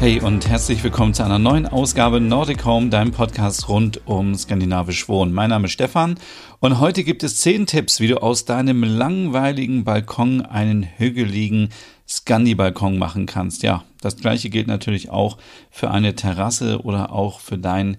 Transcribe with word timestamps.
Hey 0.00 0.20
und 0.20 0.48
herzlich 0.48 0.84
willkommen 0.84 1.12
zu 1.12 1.24
einer 1.24 1.40
neuen 1.40 1.66
Ausgabe 1.66 2.20
Nordic 2.20 2.64
Home, 2.64 2.88
deinem 2.88 3.10
Podcast 3.10 3.68
rund 3.68 4.06
um 4.06 4.32
skandinavisch 4.36 5.08
Wohnen. 5.08 5.32
Mein 5.32 5.50
Name 5.50 5.66
ist 5.66 5.72
Stefan 5.72 6.20
und 6.60 6.78
heute 6.78 7.02
gibt 7.02 7.24
es 7.24 7.40
zehn 7.40 7.66
Tipps, 7.66 7.98
wie 7.98 8.06
du 8.06 8.22
aus 8.22 8.44
deinem 8.44 8.84
langweiligen 8.84 9.82
Balkon 9.82 10.42
einen 10.42 10.84
hügeligen 10.84 11.70
Scandi-Balkon 12.06 12.96
machen 12.96 13.26
kannst. 13.26 13.64
Ja, 13.64 13.82
das 14.00 14.16
gleiche 14.16 14.50
gilt 14.50 14.68
natürlich 14.68 15.10
auch 15.10 15.36
für 15.68 15.90
eine 15.90 16.14
Terrasse 16.14 16.80
oder 16.82 17.10
auch 17.10 17.40
für 17.40 17.58
dein 17.58 17.96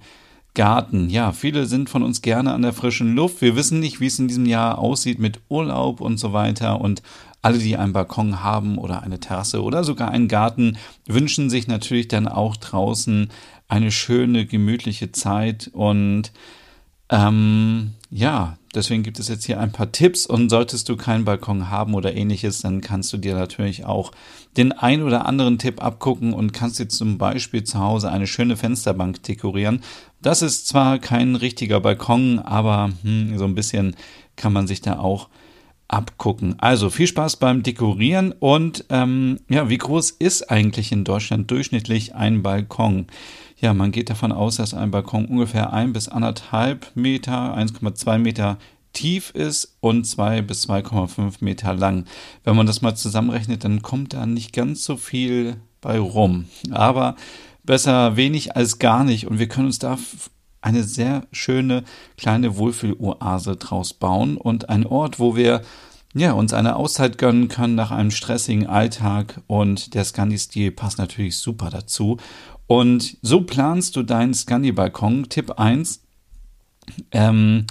Garten. 0.53 1.09
Ja, 1.09 1.33
viele 1.33 1.65
sind 1.65 1.89
von 1.89 2.03
uns 2.03 2.21
gerne 2.21 2.53
an 2.53 2.61
der 2.61 2.73
frischen 2.73 3.13
Luft. 3.13 3.41
Wir 3.41 3.57
wissen 3.57 3.81
nicht, 3.81 3.99
wie 3.99 4.07
es 4.07 4.19
in 4.19 4.29
diesem 4.29 4.45
Jahr 4.45 4.79
aussieht 4.79 5.19
mit 5.19 5.41
Urlaub 5.49 5.99
und 5.99 6.17
so 6.17 6.31
weiter. 6.31 6.79
Und 6.79 7.01
alle, 7.41 7.57
die 7.57 7.77
einen 7.77 7.93
Balkon 7.93 8.43
haben 8.43 8.77
oder 8.77 9.03
eine 9.03 9.19
Terrasse 9.19 9.63
oder 9.63 9.83
sogar 9.83 10.09
einen 10.09 10.27
Garten, 10.27 10.77
wünschen 11.07 11.49
sich 11.49 11.67
natürlich 11.67 12.07
dann 12.07 12.27
auch 12.27 12.57
draußen 12.57 13.29
eine 13.67 13.91
schöne, 13.91 14.45
gemütliche 14.45 15.11
Zeit 15.11 15.69
und 15.73 16.31
ähm, 17.09 17.91
ja, 18.11 18.57
deswegen 18.73 19.03
gibt 19.03 19.19
es 19.19 19.27
jetzt 19.27 19.45
hier 19.45 19.59
ein 19.59 19.71
paar 19.71 19.91
Tipps 19.91 20.25
und 20.25 20.49
solltest 20.49 20.89
du 20.89 20.97
keinen 20.97 21.25
Balkon 21.25 21.69
haben 21.69 21.93
oder 21.93 22.15
ähnliches, 22.15 22.61
dann 22.61 22.81
kannst 22.81 23.11
du 23.13 23.17
dir 23.17 23.35
natürlich 23.35 23.85
auch 23.85 24.11
den 24.57 24.71
ein 24.71 25.01
oder 25.03 25.25
anderen 25.25 25.57
Tipp 25.57 25.83
abgucken 25.83 26.33
und 26.33 26.53
kannst 26.53 26.79
dir 26.79 26.87
zum 26.87 27.17
Beispiel 27.17 27.63
zu 27.63 27.79
Hause 27.79 28.11
eine 28.11 28.27
schöne 28.27 28.57
Fensterbank 28.57 29.23
dekorieren. 29.23 29.81
Das 30.21 30.41
ist 30.41 30.67
zwar 30.67 30.99
kein 30.99 31.35
richtiger 31.35 31.79
Balkon, 31.79 32.39
aber 32.39 32.91
hm, 33.03 33.37
so 33.37 33.45
ein 33.45 33.55
bisschen 33.55 33.95
kann 34.35 34.53
man 34.53 34.67
sich 34.67 34.81
da 34.81 34.99
auch 34.99 35.29
abgucken. 35.89 36.55
Also 36.59 36.89
viel 36.89 37.07
Spaß 37.07 37.37
beim 37.37 37.63
Dekorieren 37.63 38.31
und 38.31 38.85
ähm, 38.89 39.39
ja, 39.49 39.69
wie 39.69 39.77
groß 39.77 40.11
ist 40.11 40.49
eigentlich 40.49 40.91
in 40.91 41.03
Deutschland 41.03 41.51
durchschnittlich 41.51 42.15
ein 42.15 42.41
Balkon? 42.41 43.07
Ja, 43.57 43.73
man 43.73 43.91
geht 43.91 44.09
davon 44.09 44.31
aus, 44.31 44.55
dass 44.55 44.73
ein 44.73 44.91
Balkon 44.91 45.25
ungefähr 45.25 45.73
ein 45.73 45.91
bis 45.91 46.07
anderthalb 46.07 46.91
Meter, 46.95 47.57
1,2 47.57 48.19
Meter 48.19 48.57
tief 48.93 49.31
ist 49.31 49.77
und 49.81 50.05
zwei 50.05 50.41
bis 50.41 50.69
2,5 50.69 51.35
Meter 51.41 51.73
lang. 51.73 52.05
Wenn 52.43 52.55
man 52.55 52.67
das 52.67 52.81
mal 52.81 52.95
zusammenrechnet, 52.95 53.63
dann 53.63 53.81
kommt 53.81 54.13
da 54.13 54.25
nicht 54.25 54.53
ganz 54.53 54.85
so 54.85 54.95
viel 54.95 55.57
bei 55.81 55.99
rum. 55.99 56.45
Aber 56.71 57.15
besser 57.63 58.15
wenig 58.15 58.55
als 58.55 58.79
gar 58.79 59.03
nicht 59.03 59.27
und 59.27 59.39
wir 59.39 59.47
können 59.47 59.67
uns 59.67 59.79
da 59.79 59.97
eine 60.61 60.83
sehr 60.83 61.27
schöne 61.31 61.83
kleine 62.17 62.57
Wohlfühloase 62.57 63.55
draus 63.55 63.93
bauen 63.93 64.37
und 64.37 64.69
ein 64.69 64.85
Ort, 64.85 65.19
wo 65.19 65.35
wir 65.35 65.61
ja, 66.15 66.31
uns 66.33 66.53
eine 66.53 66.75
Auszeit 66.75 67.17
gönnen 67.17 67.49
können 67.49 67.75
nach 67.75 67.91
einem 67.91 68.11
stressigen 68.11 68.67
Alltag 68.67 69.41
und 69.47 69.93
der 69.93 70.03
Scandi-Stil 70.03 70.71
passt 70.71 70.97
natürlich 70.97 71.37
super 71.37 71.69
dazu. 71.69 72.17
Und 72.65 73.17
so 73.21 73.41
planst 73.41 73.95
du 73.95 74.03
deinen 74.03 74.33
Scandi-Balkon. 74.33 75.29
Tipp 75.29 75.51
1. 75.59 76.01
Ähm, 77.11 77.65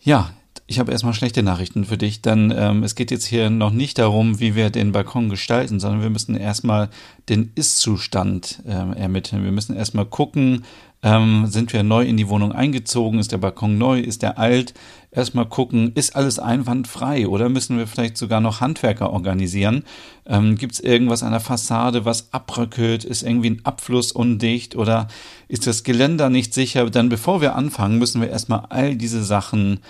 ja, 0.00 0.30
ich 0.66 0.78
habe 0.78 0.92
erstmal 0.92 1.12
schlechte 1.12 1.42
Nachrichten 1.42 1.84
für 1.84 1.98
dich, 1.98 2.22
denn 2.22 2.52
ähm, 2.56 2.82
es 2.84 2.94
geht 2.94 3.10
jetzt 3.10 3.26
hier 3.26 3.50
noch 3.50 3.70
nicht 3.70 3.98
darum, 3.98 4.40
wie 4.40 4.54
wir 4.54 4.70
den 4.70 4.92
Balkon 4.92 5.28
gestalten, 5.28 5.78
sondern 5.78 6.00
wir 6.00 6.10
müssen 6.10 6.36
erstmal 6.36 6.88
den 7.28 7.52
Ist-Zustand 7.54 8.62
äh, 8.66 8.70
ermitteln. 8.98 9.44
Wir 9.44 9.52
müssen 9.52 9.76
erstmal 9.76 10.06
gucken, 10.06 10.64
ähm, 11.02 11.48
sind 11.48 11.74
wir 11.74 11.82
neu 11.82 12.06
in 12.06 12.16
die 12.16 12.30
Wohnung 12.30 12.52
eingezogen? 12.52 13.18
Ist 13.18 13.30
der 13.30 13.36
Balkon 13.38 13.76
neu? 13.76 14.00
Ist 14.00 14.22
der 14.22 14.38
alt? 14.38 14.72
Erstmal 15.10 15.44
gucken, 15.44 15.92
ist 15.94 16.16
alles 16.16 16.38
einwandfrei 16.38 17.28
oder 17.28 17.50
müssen 17.50 17.76
wir 17.76 17.86
vielleicht 17.86 18.16
sogar 18.16 18.40
noch 18.40 18.62
Handwerker 18.62 19.10
organisieren? 19.10 19.84
Ähm, 20.24 20.56
Gibt 20.56 20.72
es 20.72 20.80
irgendwas 20.80 21.22
an 21.22 21.32
der 21.32 21.40
Fassade, 21.40 22.06
was 22.06 22.32
abbröckelt? 22.32 23.04
Ist 23.04 23.22
irgendwie 23.22 23.50
ein 23.50 23.60
Abfluss 23.64 24.12
undicht 24.12 24.76
oder 24.76 25.08
ist 25.46 25.66
das 25.66 25.82
Geländer 25.82 26.30
nicht 26.30 26.54
sicher? 26.54 26.88
Dann 26.88 27.10
bevor 27.10 27.42
wir 27.42 27.54
anfangen, 27.54 27.98
müssen 27.98 28.22
wir 28.22 28.30
erstmal 28.30 28.64
all 28.70 28.96
diese 28.96 29.22
Sachen 29.22 29.80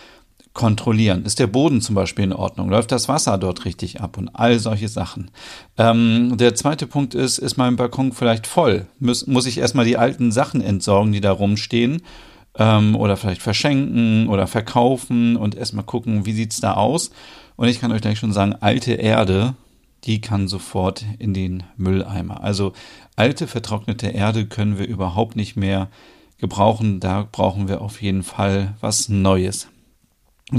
kontrollieren. 0.54 1.24
Ist 1.24 1.40
der 1.40 1.48
Boden 1.48 1.80
zum 1.80 1.96
Beispiel 1.96 2.24
in 2.24 2.32
Ordnung? 2.32 2.70
Läuft 2.70 2.92
das 2.92 3.08
Wasser 3.08 3.36
dort 3.38 3.64
richtig 3.64 4.00
ab? 4.00 4.16
Und 4.16 4.28
all 4.28 4.58
solche 4.60 4.88
Sachen. 4.88 5.30
Ähm, 5.76 6.36
der 6.38 6.54
zweite 6.54 6.86
Punkt 6.86 7.14
ist, 7.14 7.38
ist 7.38 7.56
mein 7.56 7.76
Balkon 7.76 8.12
vielleicht 8.12 8.46
voll? 8.46 8.86
Muss, 9.00 9.26
muss 9.26 9.46
ich 9.46 9.58
erstmal 9.58 9.84
die 9.84 9.98
alten 9.98 10.30
Sachen 10.30 10.60
entsorgen, 10.60 11.12
die 11.12 11.20
da 11.20 11.32
rumstehen? 11.32 12.02
Ähm, 12.56 12.94
oder 12.94 13.16
vielleicht 13.16 13.42
verschenken 13.42 14.28
oder 14.28 14.46
verkaufen 14.46 15.36
und 15.36 15.56
erstmal 15.56 15.84
gucken, 15.84 16.24
wie 16.24 16.32
sieht's 16.32 16.60
da 16.60 16.74
aus? 16.74 17.10
Und 17.56 17.66
ich 17.66 17.80
kann 17.80 17.90
euch 17.90 18.00
gleich 18.00 18.20
schon 18.20 18.32
sagen, 18.32 18.54
alte 18.60 18.92
Erde, 18.92 19.54
die 20.04 20.20
kann 20.20 20.46
sofort 20.46 21.04
in 21.18 21.34
den 21.34 21.64
Mülleimer. 21.76 22.44
Also 22.44 22.74
alte, 23.16 23.48
vertrocknete 23.48 24.06
Erde 24.08 24.46
können 24.46 24.78
wir 24.78 24.86
überhaupt 24.86 25.34
nicht 25.34 25.56
mehr 25.56 25.88
gebrauchen. 26.38 27.00
Da 27.00 27.26
brauchen 27.30 27.66
wir 27.66 27.80
auf 27.80 28.00
jeden 28.02 28.22
Fall 28.22 28.74
was 28.80 29.08
Neues. 29.08 29.68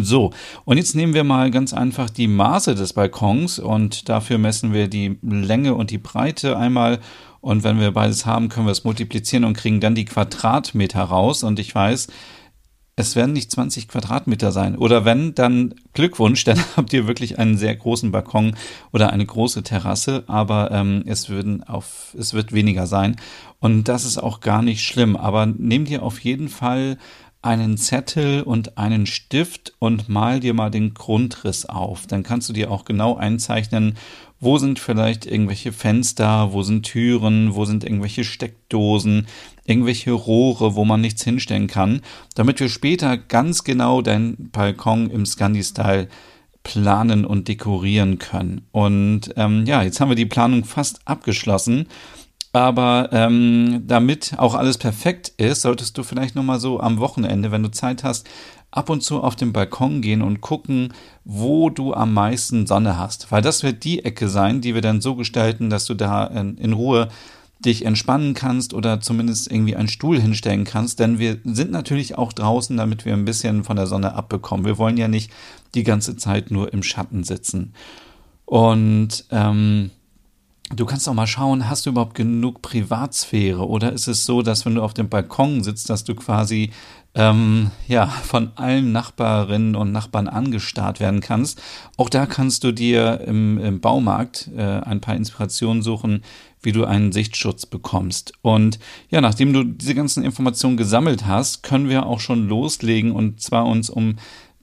So, 0.03 0.31
und 0.65 0.77
jetzt 0.77 0.95
nehmen 0.95 1.13
wir 1.13 1.23
mal 1.23 1.51
ganz 1.51 1.73
einfach 1.73 2.09
die 2.09 2.27
Maße 2.27 2.75
des 2.75 2.93
Balkons 2.93 3.59
und 3.59 4.09
dafür 4.09 4.37
messen 4.37 4.73
wir 4.73 4.87
die 4.87 5.17
Länge 5.21 5.75
und 5.75 5.91
die 5.91 5.97
Breite 5.97 6.57
einmal. 6.57 6.99
Und 7.41 7.63
wenn 7.63 7.79
wir 7.79 7.91
beides 7.91 8.25
haben, 8.25 8.49
können 8.49 8.65
wir 8.65 8.71
es 8.71 8.83
multiplizieren 8.83 9.43
und 9.43 9.55
kriegen 9.55 9.79
dann 9.79 9.93
die 9.93 10.05
Quadratmeter 10.05 11.03
raus. 11.03 11.43
Und 11.43 11.59
ich 11.59 11.75
weiß, 11.75 12.07
es 12.95 13.15
werden 13.15 13.33
nicht 13.33 13.51
20 13.51 13.87
Quadratmeter 13.87 14.51
sein. 14.51 14.77
Oder 14.77 15.03
wenn, 15.03 15.35
dann 15.35 15.75
Glückwunsch, 15.93 16.43
dann 16.45 16.59
habt 16.75 16.93
ihr 16.93 17.07
wirklich 17.07 17.37
einen 17.37 17.57
sehr 17.57 17.75
großen 17.75 18.11
Balkon 18.11 18.55
oder 18.91 19.11
eine 19.11 19.25
große 19.25 19.63
Terrasse, 19.63 20.23
aber 20.27 20.71
ähm, 20.71 21.03
es, 21.05 21.29
würden 21.29 21.63
auf, 21.63 22.15
es 22.17 22.33
wird 22.33 22.53
weniger 22.53 22.87
sein. 22.87 23.17
Und 23.59 23.85
das 23.85 24.05
ist 24.05 24.17
auch 24.17 24.39
gar 24.39 24.61
nicht 24.61 24.83
schlimm. 24.83 25.15
Aber 25.15 25.45
nehmt 25.45 25.89
ihr 25.89 26.03
auf 26.03 26.19
jeden 26.19 26.49
Fall 26.49 26.97
einen 27.45 27.77
Zettel 27.77 28.41
und 28.41 28.77
einen 28.77 29.05
Stift 29.05 29.73
und 29.79 30.09
mal 30.09 30.39
dir 30.39 30.53
mal 30.53 30.71
den 30.71 30.93
Grundriss 30.93 31.65
auf. 31.65 32.07
Dann 32.07 32.23
kannst 32.23 32.49
du 32.49 32.53
dir 32.53 32.71
auch 32.71 32.85
genau 32.85 33.15
einzeichnen, 33.15 33.95
wo 34.39 34.57
sind 34.57 34.79
vielleicht 34.79 35.25
irgendwelche 35.25 35.71
Fenster, 35.71 36.53
wo 36.53 36.63
sind 36.63 36.83
Türen, 36.83 37.55
wo 37.55 37.65
sind 37.65 37.83
irgendwelche 37.83 38.23
Steckdosen, 38.23 39.27
irgendwelche 39.63 40.11
Rohre, 40.11 40.75
wo 40.75 40.85
man 40.85 41.01
nichts 41.01 41.23
hinstellen 41.23 41.67
kann, 41.67 42.01
damit 42.33 42.59
wir 42.59 42.69
später 42.69 43.15
ganz 43.15 43.63
genau 43.63 44.01
deinen 44.01 44.49
Balkon 44.51 45.09
im 45.09 45.25
Scandi-Style 45.25 46.07
planen 46.63 47.25
und 47.25 47.47
dekorieren 47.47 48.17
können. 48.17 48.65
Und 48.71 49.33
ähm, 49.37 49.65
ja, 49.65 49.83
jetzt 49.83 50.01
haben 50.01 50.09
wir 50.09 50.15
die 50.15 50.25
Planung 50.25 50.65
fast 50.65 50.99
abgeschlossen. 51.05 51.87
Aber 52.55 53.09
ähm, 53.11 53.83
damit 53.85 54.35
auch 54.37 54.55
alles 54.55 54.77
perfekt 54.77 55.27
ist, 55.35 55.63
solltest 55.63 55.97
du 55.97 56.03
vielleicht 56.03 56.35
nochmal 56.35 56.57
so 56.57 56.79
am 56.79 56.99
Wochenende, 56.99 57.51
wenn 57.51 57.63
du 57.63 57.69
Zeit 57.69 58.05
hast, 58.05 58.29
ab 58.71 58.89
und 58.89 59.03
zu 59.03 59.21
auf 59.21 59.35
den 59.35 59.51
Balkon 59.51 60.01
gehen 60.01 60.21
und 60.21 60.39
gucken, 60.39 60.93
wo 61.25 61.69
du 61.69 61.93
am 61.93 62.13
meisten 62.13 62.65
Sonne 62.65 62.97
hast. 62.97 63.29
Weil 63.29 63.41
das 63.41 63.63
wird 63.63 63.83
die 63.83 64.05
Ecke 64.05 64.29
sein, 64.29 64.61
die 64.61 64.73
wir 64.73 64.79
dann 64.79 65.01
so 65.01 65.15
gestalten, 65.15 65.69
dass 65.69 65.83
du 65.83 65.95
da 65.95 66.27
in, 66.27 66.57
in 66.57 66.71
Ruhe 66.71 67.09
dich 67.59 67.83
entspannen 67.83 68.33
kannst 68.35 68.73
oder 68.73 69.01
zumindest 69.01 69.51
irgendwie 69.51 69.75
einen 69.75 69.89
Stuhl 69.89 70.17
hinstellen 70.17 70.63
kannst. 70.63 70.99
Denn 71.01 71.19
wir 71.19 71.39
sind 71.43 71.71
natürlich 71.71 72.17
auch 72.17 72.31
draußen, 72.31 72.77
damit 72.77 73.03
wir 73.03 73.11
ein 73.11 73.25
bisschen 73.25 73.65
von 73.65 73.75
der 73.75 73.87
Sonne 73.87 74.13
abbekommen. 74.13 74.65
Wir 74.65 74.77
wollen 74.77 74.95
ja 74.95 75.09
nicht 75.09 75.29
die 75.73 75.83
ganze 75.83 76.15
Zeit 76.15 76.51
nur 76.51 76.71
im 76.71 76.83
Schatten 76.83 77.25
sitzen. 77.25 77.73
Und 78.45 79.25
ähm, 79.29 79.91
Du 80.73 80.85
kannst 80.85 81.07
auch 81.07 81.13
mal 81.13 81.27
schauen, 81.27 81.69
hast 81.69 81.85
du 81.85 81.91
überhaupt 81.91 82.15
genug 82.15 82.63
Privatsphäre 82.63 83.67
oder 83.67 83.93
ist 83.93 84.07
es 84.07 84.25
so, 84.25 84.41
dass 84.41 84.65
wenn 84.65 84.75
du 84.75 84.81
auf 84.81 84.95
dem 84.95 85.09
Balkon 85.09 85.63
sitzt, 85.63 85.91
dass 85.91 86.03
du 86.05 86.15
quasi 86.15 86.71
ähm, 87.13 87.69
ja 87.87 88.07
von 88.07 88.51
allen 88.55 88.91
Nachbarinnen 88.91 89.75
und 89.75 89.91
Nachbarn 89.91 90.27
angestarrt 90.27 90.99
werden 90.99 91.21
kannst. 91.21 91.61
Auch 91.97 92.09
da 92.09 92.25
kannst 92.25 92.63
du 92.63 92.71
dir 92.71 93.21
im, 93.27 93.59
im 93.59 93.79
Baumarkt 93.79 94.49
äh, 94.57 94.61
ein 94.61 95.01
paar 95.01 95.15
Inspirationen 95.15 95.83
suchen, 95.83 96.23
wie 96.63 96.71
du 96.71 96.83
einen 96.83 97.11
Sichtschutz 97.11 97.67
bekommst. 97.67 98.33
Und 98.41 98.79
ja, 99.11 99.21
nachdem 99.21 99.53
du 99.53 99.63
diese 99.63 99.93
ganzen 99.93 100.23
Informationen 100.23 100.77
gesammelt 100.77 101.27
hast, 101.27 101.61
können 101.61 101.89
wir 101.89 102.07
auch 102.07 102.19
schon 102.19 102.47
loslegen 102.47 103.11
und 103.11 103.39
zwar 103.39 103.67
uns 103.67 103.91
um 103.91 104.15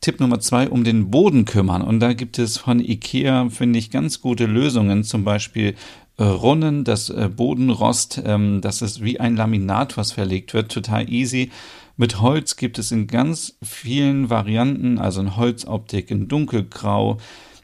Tipp 0.02 0.20
Nummer 0.20 0.40
zwei, 0.40 0.69
um 0.69 0.84
den 0.84 1.10
Boden 1.10 1.44
kümmern. 1.44 1.81
Und 1.81 2.00
da 2.00 2.12
gibt 2.12 2.38
es 2.38 2.58
von 2.58 2.81
IKEA, 2.81 3.49
finde 3.49 3.78
ich, 3.78 3.90
ganz 3.90 4.20
gute 4.20 4.46
Lösungen. 4.46 5.04
Zum 5.04 5.25
Beispiel 5.25 5.76
äh, 6.19 6.25
Runnen, 6.25 6.84
das 6.84 7.08
äh, 7.08 7.31
Bodenrost, 7.34 8.20
ähm, 8.25 8.60
das 8.60 8.82
ist 8.82 9.02
wie 9.02 9.20
ein 9.20 9.37
Laminat, 9.37 9.96
was 9.96 10.12
verlegt 10.12 10.54
wird, 10.54 10.72
total 10.72 11.10
easy. 11.10 11.50
Mit 11.96 12.20
Holz 12.20 12.56
gibt 12.56 12.78
es 12.78 12.90
in 12.90 13.06
ganz 13.06 13.56
vielen 13.62 14.28
Varianten, 14.28 14.99
also 14.99 15.20
in 15.20 15.37
Holzoptik, 15.37 16.10
in 16.10 16.26
dunkelgrau. 16.26 17.19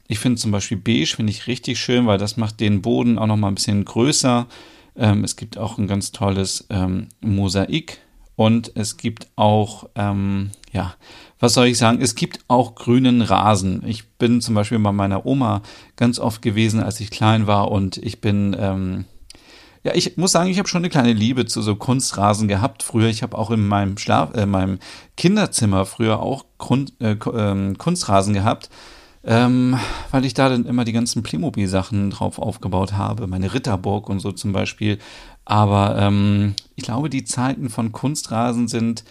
Ich 0.06 0.20
finde 0.20 0.40
zum 0.40 0.52
Beispiel 0.52 0.76
beige, 0.76 1.16
finde 1.16 1.32
ich 1.32 1.48
richtig 1.48 1.80
schön, 1.80 2.06
weil 2.06 2.18
das 2.18 2.36
macht 2.36 2.60
den 2.60 2.82
Boden 2.82 3.18
auch 3.18 3.26
noch 3.26 3.36
mal 3.36 3.48
ein 3.48 3.56
bisschen 3.56 3.84
größer. 3.84 4.46
Ähm, 4.96 5.24
es 5.24 5.34
gibt 5.34 5.58
auch 5.58 5.76
ein 5.76 5.88
ganz 5.88 6.12
tolles 6.12 6.66
ähm, 6.70 7.08
Mosaik 7.20 7.98
und 8.36 8.70
es 8.76 8.96
gibt 8.96 9.26
auch, 9.34 9.88
ja, 10.72 10.94
was 11.38 11.54
soll 11.54 11.66
ich 11.66 11.78
sagen? 11.78 12.00
Es 12.00 12.14
gibt 12.14 12.40
auch 12.48 12.74
grünen 12.74 13.22
Rasen. 13.22 13.82
Ich 13.86 14.08
bin 14.10 14.40
zum 14.40 14.54
Beispiel 14.54 14.78
bei 14.78 14.92
meiner 14.92 15.24
Oma 15.24 15.62
ganz 15.96 16.18
oft 16.18 16.42
gewesen, 16.42 16.82
als 16.82 17.00
ich 17.00 17.10
klein 17.10 17.46
war 17.46 17.70
und 17.70 17.96
ich 17.96 18.20
bin, 18.20 18.56
ähm, 18.58 19.04
ja, 19.84 19.92
ich 19.94 20.16
muss 20.16 20.32
sagen, 20.32 20.50
ich 20.50 20.58
habe 20.58 20.68
schon 20.68 20.80
eine 20.80 20.90
kleine 20.90 21.12
Liebe 21.12 21.46
zu 21.46 21.62
so 21.62 21.76
Kunstrasen 21.76 22.48
gehabt 22.48 22.82
früher. 22.82 23.08
Ich 23.08 23.22
habe 23.22 23.38
auch 23.38 23.50
in 23.50 23.66
meinem 23.66 23.98
Schlaf, 23.98 24.34
äh, 24.34 24.46
meinem 24.46 24.78
Kinderzimmer 25.16 25.86
früher 25.86 26.20
auch 26.20 26.44
Grund, 26.58 26.92
äh, 27.00 27.12
äh, 27.12 27.74
Kunstrasen 27.74 28.34
gehabt, 28.34 28.68
ähm, 29.24 29.78
weil 30.10 30.24
ich 30.24 30.34
da 30.34 30.48
dann 30.48 30.66
immer 30.66 30.84
die 30.84 30.92
ganzen 30.92 31.22
Playmobil-Sachen 31.22 32.10
drauf 32.10 32.38
aufgebaut 32.38 32.94
habe, 32.94 33.28
meine 33.28 33.54
Ritterburg 33.54 34.08
und 34.08 34.18
so 34.20 34.32
zum 34.32 34.52
Beispiel. 34.52 34.98
Aber 35.44 35.96
ähm, 35.98 36.54
ich 36.74 36.84
glaube, 36.84 37.08
die 37.08 37.24
Zeiten 37.24 37.70
von 37.70 37.92
Kunstrasen 37.92 38.68
sind 38.68 39.04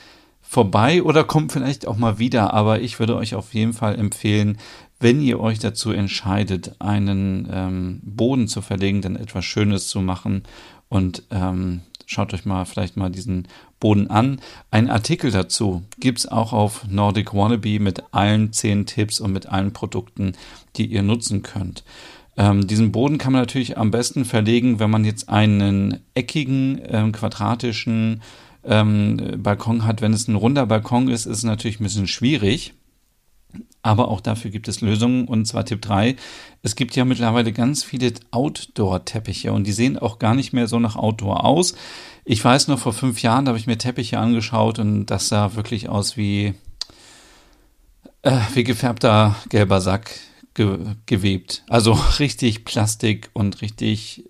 vorbei 0.47 1.03
oder 1.03 1.23
kommt 1.23 1.51
vielleicht 1.51 1.87
auch 1.87 1.97
mal 1.97 2.19
wieder, 2.19 2.53
aber 2.53 2.79
ich 2.79 2.99
würde 2.99 3.17
euch 3.17 3.35
auf 3.35 3.53
jeden 3.53 3.73
Fall 3.73 3.99
empfehlen, 3.99 4.57
wenn 4.99 5.21
ihr 5.21 5.39
euch 5.39 5.59
dazu 5.59 5.91
entscheidet, 5.91 6.75
einen 6.79 7.47
ähm, 7.51 7.99
Boden 8.03 8.47
zu 8.47 8.61
verlegen, 8.61 9.01
dann 9.01 9.15
etwas 9.15 9.45
Schönes 9.45 9.89
zu 9.89 9.99
machen 10.01 10.43
und 10.89 11.23
ähm, 11.31 11.81
schaut 12.05 12.33
euch 12.33 12.45
mal 12.45 12.65
vielleicht 12.65 12.95
mal 12.95 13.11
diesen 13.11 13.47
Boden 13.79 14.09
an. 14.09 14.39
Ein 14.71 14.89
Artikel 14.89 15.31
dazu 15.31 15.83
gibt's 15.99 16.25
auch 16.25 16.53
auf 16.53 16.87
Nordic 16.89 17.33
Wannabe 17.33 17.79
mit 17.79 18.03
allen 18.11 18.53
zehn 18.53 18.85
Tipps 18.85 19.19
und 19.19 19.33
mit 19.33 19.47
allen 19.47 19.73
Produkten, 19.73 20.31
die 20.77 20.85
ihr 20.85 21.03
nutzen 21.03 21.43
könnt. 21.43 21.83
Ähm, 22.37 22.67
diesen 22.67 22.93
Boden 22.93 23.17
kann 23.17 23.33
man 23.33 23.41
natürlich 23.41 23.77
am 23.77 23.91
besten 23.91 24.23
verlegen, 24.23 24.79
wenn 24.79 24.89
man 24.89 25.03
jetzt 25.03 25.27
einen 25.27 25.99
eckigen, 26.13 26.81
ähm, 26.87 27.11
quadratischen 27.11 28.21
ähm, 28.67 29.37
Balkon 29.37 29.85
hat. 29.85 30.01
Wenn 30.01 30.13
es 30.13 30.27
ein 30.27 30.35
runder 30.35 30.65
Balkon 30.65 31.07
ist, 31.07 31.25
ist 31.25 31.37
es 31.39 31.43
natürlich 31.43 31.79
ein 31.79 31.83
bisschen 31.83 32.07
schwierig. 32.07 32.73
Aber 33.81 34.09
auch 34.09 34.19
dafür 34.19 34.51
gibt 34.51 34.67
es 34.67 34.81
Lösungen. 34.81 35.27
Und 35.27 35.45
zwar 35.45 35.65
Tipp 35.65 35.81
3. 35.81 36.15
Es 36.61 36.75
gibt 36.75 36.95
ja 36.95 37.05
mittlerweile 37.05 37.53
ganz 37.53 37.83
viele 37.83 38.13
Outdoor-Teppiche 38.31 39.53
und 39.53 39.65
die 39.65 39.71
sehen 39.71 39.97
auch 39.97 40.19
gar 40.19 40.35
nicht 40.35 40.53
mehr 40.53 40.67
so 40.67 40.79
nach 40.79 40.95
Outdoor 40.95 41.45
aus. 41.45 41.75
Ich 42.25 42.43
weiß 42.43 42.67
noch, 42.67 42.79
vor 42.79 42.93
fünf 42.93 43.21
Jahren 43.21 43.47
habe 43.47 43.57
ich 43.57 43.67
mir 43.67 43.77
Teppiche 43.77 44.19
angeschaut 44.19 44.79
und 44.79 45.05
das 45.05 45.29
sah 45.29 45.55
wirklich 45.55 45.87
aus 45.87 46.17
wie, 46.17 46.53
äh, 48.23 48.39
wie 48.53 48.65
gefärbter 48.65 49.35
gelber 49.49 49.79
Sack 49.79 50.11
ge 50.53 50.77
gewebt. 51.05 51.63
Also 51.69 51.93
richtig 52.19 52.65
Plastik 52.65 53.29
und 53.33 53.61
richtig 53.61 54.25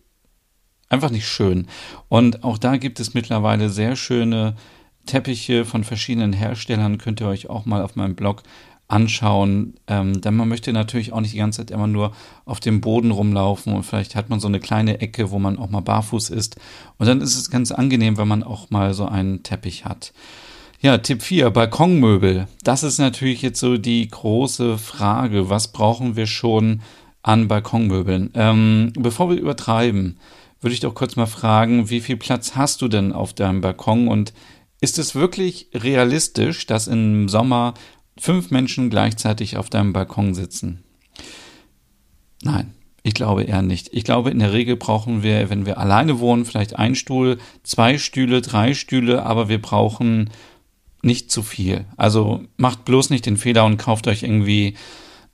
einfach 0.90 1.10
nicht 1.10 1.28
schön. 1.28 1.68
Und 2.10 2.44
auch 2.44 2.58
da 2.58 2.78
gibt 2.78 3.00
es 3.00 3.14
mittlerweile 3.14 3.70
sehr 3.70 3.96
schöne 3.96 4.56
Teppiche 5.06 5.66
von 5.66 5.84
verschiedenen 5.84 6.34
Herstellern. 6.34 6.98
Könnt 6.98 7.22
ihr 7.22 7.28
euch 7.28 7.50
auch 7.50 7.66
mal 7.66 7.82
auf 7.82 7.96
meinem 7.96 8.16
Blog 8.16 8.44
anschauen. 8.88 9.76
Ähm, 9.88 10.22
denn 10.22 10.36
man 10.36 10.48
möchte 10.48 10.72
natürlich 10.72 11.12
auch 11.12 11.20
nicht 11.20 11.34
die 11.34 11.40
ganze 11.40 11.60
Zeit 11.62 11.72
immer 11.72 11.88
nur 11.88 12.14
auf 12.46 12.60
dem 12.60 12.82
Boden 12.82 13.12
rumlaufen 13.12 13.74
und 13.74 13.84
vielleicht 13.84 14.16
hat 14.16 14.30
man 14.30 14.40
so 14.40 14.48
eine 14.48 14.60
kleine 14.60 15.02
Ecke, 15.02 15.32
wo 15.32 15.40
man 15.40 15.58
auch 15.58 15.70
mal 15.70 15.82
barfuß 15.82 16.30
ist. 16.30 16.58
Und 16.98 17.08
dann 17.08 17.22
ist 17.22 17.38
es 17.38 17.50
ganz 17.50 17.72
angenehm, 17.72 18.18
wenn 18.18 18.28
man 18.28 18.44
auch 18.44 18.70
mal 18.70 18.94
so 18.94 19.06
einen 19.06 19.44
Teppich 19.44 19.86
hat. 19.86 20.14
Ja, 20.80 21.00
Tipp 21.00 21.22
4, 21.22 21.50
Balkonmöbel. 21.50 22.48
Das 22.64 22.84
ist 22.84 23.00
natürlich 23.00 23.42
jetzt 23.42 23.60
so 23.60 23.78
die 23.78 24.08
große 24.08 24.78
Frage. 24.78 25.50
Was 25.50 25.70
brauchen 25.72 26.16
wir 26.16 26.28
schon 26.28 26.82
an 27.24 27.48
Balkonmöbeln? 27.48 28.30
Ähm, 28.36 28.94
bevor 28.96 29.30
wir 29.30 29.38
übertreiben, 29.38 30.18
würde 30.62 30.74
ich 30.74 30.80
doch 30.80 30.96
kurz 30.96 31.16
mal 31.16 31.28
fragen, 31.28 31.90
wie 31.90 32.02
viel 32.02 32.18
Platz 32.18 32.56
hast 32.56 32.82
du 32.82 32.88
denn 32.88 33.14
auf 33.14 33.34
deinem 33.34 33.62
Balkon 33.62 34.08
und 34.08 34.34
ist 34.80 35.00
es 35.00 35.16
wirklich 35.16 35.70
realistisch, 35.74 36.66
dass 36.66 36.88
im 36.88 37.30
Sommer 37.30 37.74
fünf 38.20 38.52
Menschen 38.52 38.90
gleichzeitig 38.90 39.58
auf 39.58 39.70
deinem 39.70 39.94
Balkon 39.94 40.34
sitzen? 40.34 40.84
Nein, 42.44 42.74
ich 43.04 43.14
glaube 43.14 43.44
eher 43.44 43.62
nicht. 43.62 43.90
Ich 43.94 44.04
glaube, 44.04 44.30
in 44.30 44.40
der 44.40 44.54
Regel 44.54 44.76
brauchen 44.76 45.24
wir, 45.24 45.50
wenn 45.50 45.66
wir 45.66 45.78
alleine 45.78 46.20
wohnen, 46.20 46.46
vielleicht 46.46 46.76
ein 46.76 46.96
Stuhl, 46.96 47.38
zwei 47.64 47.98
Stühle, 47.98 48.42
drei 48.42 48.74
Stühle, 48.74 49.24
aber 49.24 49.50
wir 49.50 49.62
brauchen 49.62 50.30
nicht 51.02 51.32
zu 51.32 51.42
viel. 51.42 51.86
Also 51.96 52.44
macht 52.58 52.86
bloß 52.86 53.10
nicht 53.10 53.26
den 53.26 53.38
Fehler 53.38 53.66
und 53.66 53.78
kauft 53.78 54.08
euch 54.08 54.24
irgendwie 54.24 54.76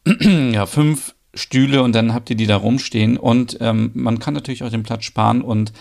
ja, 0.51 0.65
fünf 0.65 1.12
Stühle 1.33 1.81
und 1.83 1.93
dann 1.93 2.13
habt 2.13 2.29
ihr 2.29 2.35
die 2.35 2.47
da 2.47 2.57
rumstehen. 2.57 3.17
Und 3.17 3.57
ähm, 3.61 3.91
man 3.93 4.19
kann 4.19 4.33
natürlich 4.33 4.63
auch 4.63 4.69
den 4.69 4.83
Platz 4.83 5.03
sparen 5.05 5.41
und 5.41 5.73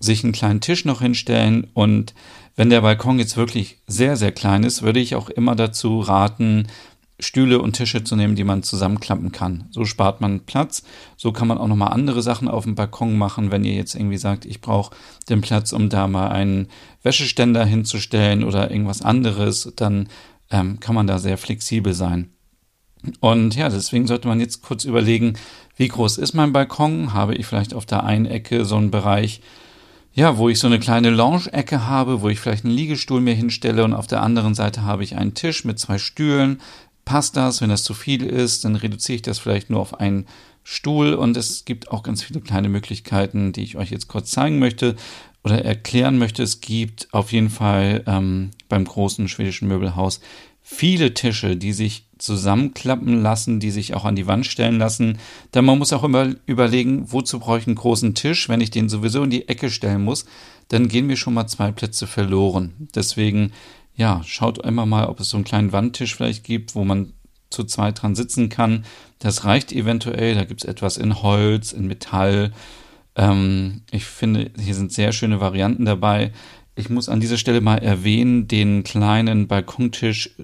sich 0.00 0.24
einen 0.24 0.32
kleinen 0.32 0.60
Tisch 0.60 0.84
noch 0.84 1.02
hinstellen. 1.02 1.66
Und 1.74 2.14
wenn 2.56 2.70
der 2.70 2.80
Balkon 2.80 3.18
jetzt 3.18 3.36
wirklich 3.36 3.78
sehr, 3.86 4.16
sehr 4.16 4.32
klein 4.32 4.64
ist, 4.64 4.82
würde 4.82 5.00
ich 5.00 5.14
auch 5.14 5.28
immer 5.28 5.54
dazu 5.56 6.00
raten, 6.00 6.66
Stühle 7.20 7.60
und 7.60 7.74
Tische 7.74 8.02
zu 8.02 8.16
nehmen, 8.16 8.34
die 8.34 8.44
man 8.44 8.62
zusammenklappen 8.62 9.30
kann. 9.30 9.68
So 9.70 9.84
spart 9.84 10.20
man 10.20 10.40
Platz. 10.40 10.82
So 11.16 11.32
kann 11.32 11.48
man 11.48 11.58
auch 11.58 11.68
nochmal 11.68 11.92
andere 11.92 12.22
Sachen 12.22 12.48
auf 12.48 12.64
dem 12.64 12.74
Balkon 12.74 13.16
machen, 13.18 13.50
wenn 13.50 13.64
ihr 13.64 13.74
jetzt 13.74 13.94
irgendwie 13.94 14.16
sagt, 14.16 14.46
ich 14.46 14.60
brauche 14.60 14.94
den 15.28 15.42
Platz, 15.42 15.72
um 15.72 15.90
da 15.90 16.06
mal 16.08 16.28
einen 16.28 16.68
Wäscheständer 17.02 17.64
hinzustellen 17.64 18.42
oder 18.42 18.70
irgendwas 18.70 19.02
anderes, 19.02 19.70
dann 19.76 20.08
ähm, 20.50 20.80
kann 20.80 20.94
man 20.94 21.06
da 21.06 21.18
sehr 21.18 21.38
flexibel 21.38 21.92
sein. 21.92 22.30
Und 23.20 23.56
ja, 23.56 23.68
deswegen 23.68 24.06
sollte 24.06 24.28
man 24.28 24.40
jetzt 24.40 24.62
kurz 24.62 24.84
überlegen, 24.84 25.34
wie 25.76 25.88
groß 25.88 26.18
ist 26.18 26.34
mein 26.34 26.52
Balkon? 26.52 27.14
Habe 27.14 27.34
ich 27.34 27.46
vielleicht 27.46 27.74
auf 27.74 27.86
der 27.86 28.04
einen 28.04 28.26
Ecke 28.26 28.64
so 28.64 28.76
einen 28.76 28.90
Bereich, 28.90 29.40
ja, 30.12 30.36
wo 30.36 30.48
ich 30.48 30.58
so 30.58 30.66
eine 30.66 30.78
kleine 30.78 31.10
Lounge-Ecke 31.10 31.86
habe, 31.86 32.20
wo 32.20 32.28
ich 32.28 32.40
vielleicht 32.40 32.64
einen 32.64 32.74
Liegestuhl 32.74 33.20
mir 33.20 33.34
hinstelle 33.34 33.84
und 33.84 33.94
auf 33.94 34.06
der 34.06 34.22
anderen 34.22 34.54
Seite 34.54 34.82
habe 34.82 35.04
ich 35.04 35.16
einen 35.16 35.34
Tisch 35.34 35.64
mit 35.64 35.78
zwei 35.78 35.98
Stühlen. 35.98 36.60
Passt 37.04 37.36
das? 37.36 37.60
Wenn 37.60 37.70
das 37.70 37.84
zu 37.84 37.94
viel 37.94 38.24
ist, 38.24 38.64
dann 38.64 38.76
reduziere 38.76 39.16
ich 39.16 39.22
das 39.22 39.38
vielleicht 39.38 39.70
nur 39.70 39.80
auf 39.80 39.98
einen 39.98 40.26
Stuhl 40.62 41.14
und 41.14 41.36
es 41.36 41.64
gibt 41.64 41.90
auch 41.90 42.02
ganz 42.02 42.22
viele 42.22 42.40
kleine 42.40 42.68
Möglichkeiten, 42.68 43.52
die 43.52 43.62
ich 43.62 43.76
euch 43.76 43.90
jetzt 43.90 44.08
kurz 44.08 44.30
zeigen 44.30 44.58
möchte 44.58 44.96
oder 45.42 45.64
erklären 45.64 46.18
möchte. 46.18 46.42
Es 46.42 46.60
gibt 46.60 47.08
auf 47.12 47.32
jeden 47.32 47.50
Fall 47.50 48.04
ähm, 48.06 48.50
beim 48.68 48.84
großen 48.84 49.28
schwedischen 49.28 49.68
Möbelhaus 49.68 50.20
viele 50.62 51.14
Tische, 51.14 51.56
die 51.56 51.72
sich 51.72 52.09
zusammenklappen 52.20 53.22
lassen, 53.22 53.60
die 53.60 53.70
sich 53.70 53.94
auch 53.94 54.04
an 54.04 54.16
die 54.16 54.26
Wand 54.26 54.46
stellen 54.46 54.78
lassen. 54.78 55.18
Denn 55.54 55.64
man 55.64 55.78
muss 55.78 55.92
auch 55.92 56.04
immer 56.04 56.34
überlegen, 56.46 57.10
wozu 57.10 57.40
brauche 57.40 57.58
ich 57.58 57.66
einen 57.66 57.76
großen 57.76 58.14
Tisch, 58.14 58.48
wenn 58.48 58.60
ich 58.60 58.70
den 58.70 58.88
sowieso 58.88 59.22
in 59.22 59.30
die 59.30 59.48
Ecke 59.48 59.70
stellen 59.70 60.02
muss, 60.02 60.26
dann 60.68 60.88
gehen 60.88 61.06
mir 61.06 61.16
schon 61.16 61.34
mal 61.34 61.46
zwei 61.46 61.72
Plätze 61.72 62.06
verloren. 62.06 62.88
Deswegen, 62.94 63.52
ja, 63.96 64.22
schaut 64.24 64.58
immer 64.64 64.86
mal, 64.86 65.06
ob 65.06 65.20
es 65.20 65.30
so 65.30 65.36
einen 65.36 65.44
kleinen 65.44 65.72
Wandtisch 65.72 66.14
vielleicht 66.14 66.44
gibt, 66.44 66.74
wo 66.74 66.84
man 66.84 67.12
zu 67.50 67.64
zweit 67.64 68.00
dran 68.00 68.14
sitzen 68.14 68.48
kann. 68.48 68.84
Das 69.18 69.44
reicht 69.44 69.72
eventuell. 69.72 70.34
Da 70.34 70.44
gibt 70.44 70.62
es 70.62 70.68
etwas 70.68 70.96
in 70.96 71.22
Holz, 71.22 71.72
in 71.72 71.88
Metall. 71.88 72.52
Ähm, 73.16 73.82
ich 73.90 74.04
finde, 74.04 74.50
hier 74.58 74.74
sind 74.74 74.92
sehr 74.92 75.12
schöne 75.12 75.40
Varianten 75.40 75.84
dabei. 75.84 76.32
Ich 76.76 76.88
muss 76.88 77.08
an 77.08 77.20
dieser 77.20 77.36
Stelle 77.36 77.60
mal 77.60 77.78
erwähnen, 77.78 78.46
den 78.46 78.84
kleinen 78.84 79.48
Balkontisch 79.48 80.36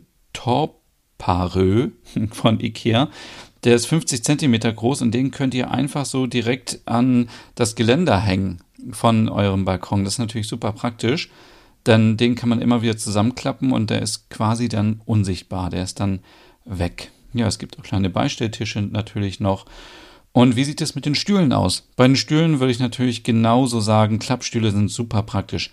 Torparö 1.18 1.88
von 2.30 2.60
Ikea. 2.60 3.08
Der 3.64 3.74
ist 3.74 3.86
50 3.86 4.22
Zentimeter 4.22 4.72
groß 4.72 5.02
und 5.02 5.12
den 5.12 5.30
könnt 5.30 5.54
ihr 5.54 5.70
einfach 5.70 6.04
so 6.04 6.26
direkt 6.26 6.80
an 6.84 7.28
das 7.54 7.74
Geländer 7.74 8.20
hängen 8.20 8.60
von 8.92 9.28
eurem 9.28 9.64
Balkon. 9.64 10.04
Das 10.04 10.14
ist 10.14 10.18
natürlich 10.18 10.48
super 10.48 10.72
praktisch, 10.72 11.30
denn 11.86 12.16
den 12.16 12.34
kann 12.34 12.48
man 12.48 12.60
immer 12.60 12.82
wieder 12.82 12.96
zusammenklappen 12.96 13.72
und 13.72 13.90
der 13.90 14.02
ist 14.02 14.30
quasi 14.30 14.68
dann 14.68 15.00
unsichtbar. 15.04 15.70
Der 15.70 15.82
ist 15.82 16.00
dann 16.00 16.20
weg. 16.64 17.10
Ja, 17.32 17.46
es 17.46 17.58
gibt 17.58 17.78
auch 17.78 17.82
kleine 17.82 18.10
Beistelltische 18.10 18.80
natürlich 18.82 19.40
noch. 19.40 19.66
Und 20.32 20.54
wie 20.54 20.64
sieht 20.64 20.82
es 20.82 20.94
mit 20.94 21.06
den 21.06 21.14
Stühlen 21.14 21.52
aus? 21.52 21.88
Bei 21.96 22.06
den 22.06 22.16
Stühlen 22.16 22.60
würde 22.60 22.70
ich 22.70 22.78
natürlich 22.78 23.24
genauso 23.24 23.80
sagen, 23.80 24.18
Klappstühle 24.18 24.70
sind 24.70 24.90
super 24.90 25.22
praktisch 25.22 25.70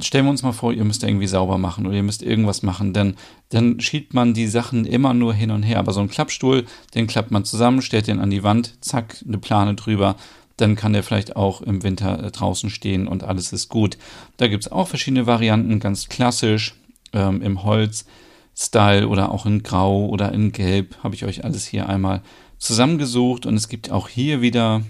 stellen 0.00 0.26
wir 0.26 0.30
uns 0.30 0.42
mal 0.42 0.52
vor, 0.52 0.72
ihr 0.72 0.84
müsst 0.84 1.02
irgendwie 1.02 1.26
sauber 1.26 1.58
machen 1.58 1.86
oder 1.86 1.96
ihr 1.96 2.02
müsst 2.02 2.22
irgendwas 2.22 2.62
machen, 2.62 2.92
denn 2.92 3.14
dann 3.50 3.80
schiebt 3.80 4.14
man 4.14 4.34
die 4.34 4.46
Sachen 4.46 4.84
immer 4.84 5.14
nur 5.14 5.34
hin 5.34 5.50
und 5.50 5.62
her. 5.62 5.78
Aber 5.78 5.92
so 5.92 6.00
ein 6.00 6.08
Klappstuhl, 6.08 6.64
den 6.94 7.06
klappt 7.06 7.30
man 7.30 7.44
zusammen, 7.44 7.82
stellt 7.82 8.06
den 8.06 8.20
an 8.20 8.30
die 8.30 8.42
Wand, 8.42 8.74
zack, 8.80 9.22
eine 9.26 9.38
Plane 9.38 9.74
drüber, 9.74 10.16
dann 10.56 10.74
kann 10.74 10.92
der 10.92 11.02
vielleicht 11.02 11.36
auch 11.36 11.62
im 11.62 11.82
Winter 11.82 12.22
äh, 12.22 12.30
draußen 12.30 12.70
stehen 12.70 13.08
und 13.08 13.24
alles 13.24 13.52
ist 13.52 13.68
gut. 13.68 13.96
Da 14.36 14.48
gibt 14.48 14.64
es 14.64 14.72
auch 14.72 14.88
verschiedene 14.88 15.26
Varianten, 15.26 15.80
ganz 15.80 16.08
klassisch 16.08 16.74
ähm, 17.12 17.42
im 17.42 17.62
Holz-Style 17.62 19.08
oder 19.08 19.32
auch 19.32 19.46
in 19.46 19.62
Grau 19.62 20.06
oder 20.06 20.32
in 20.32 20.52
Gelb, 20.52 20.96
habe 21.02 21.14
ich 21.14 21.24
euch 21.24 21.44
alles 21.44 21.66
hier 21.66 21.88
einmal 21.88 22.22
zusammengesucht 22.58 23.46
und 23.46 23.54
es 23.54 23.68
gibt 23.68 23.90
auch 23.90 24.08
hier 24.08 24.40
wieder 24.42 24.82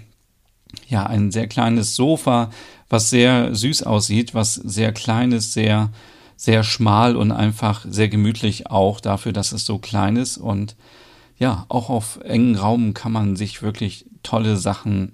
ja, 0.87 1.05
ein 1.05 1.31
sehr 1.31 1.47
kleines 1.47 1.95
Sofa, 1.95 2.49
was 2.89 3.09
sehr 3.09 3.53
süß 3.53 3.83
aussieht, 3.83 4.33
was 4.33 4.55
sehr 4.55 4.91
klein 4.91 5.31
ist, 5.31 5.53
sehr, 5.53 5.91
sehr 6.35 6.63
schmal 6.63 7.15
und 7.15 7.31
einfach 7.31 7.85
sehr 7.87 8.09
gemütlich 8.09 8.67
auch 8.69 8.99
dafür, 8.99 9.33
dass 9.33 9.51
es 9.51 9.65
so 9.65 9.77
klein 9.77 10.15
ist. 10.15 10.37
Und 10.37 10.75
ja, 11.37 11.65
auch 11.69 11.89
auf 11.89 12.19
engen 12.23 12.55
Raum 12.55 12.93
kann 12.93 13.11
man 13.11 13.35
sich 13.35 13.61
wirklich 13.61 14.05
tolle 14.23 14.57
Sachen 14.57 15.13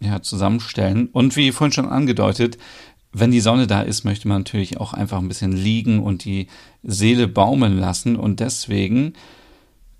ja, 0.00 0.22
zusammenstellen. 0.22 1.08
Und 1.12 1.36
wie 1.36 1.52
vorhin 1.52 1.72
schon 1.72 1.88
angedeutet, 1.88 2.58
wenn 3.12 3.30
die 3.30 3.40
Sonne 3.40 3.66
da 3.66 3.82
ist, 3.82 4.04
möchte 4.04 4.28
man 4.28 4.38
natürlich 4.38 4.78
auch 4.78 4.92
einfach 4.92 5.18
ein 5.18 5.28
bisschen 5.28 5.52
liegen 5.52 6.00
und 6.00 6.24
die 6.24 6.46
Seele 6.82 7.26
baumeln 7.26 7.78
lassen. 7.78 8.16
Und 8.16 8.40
deswegen 8.40 9.14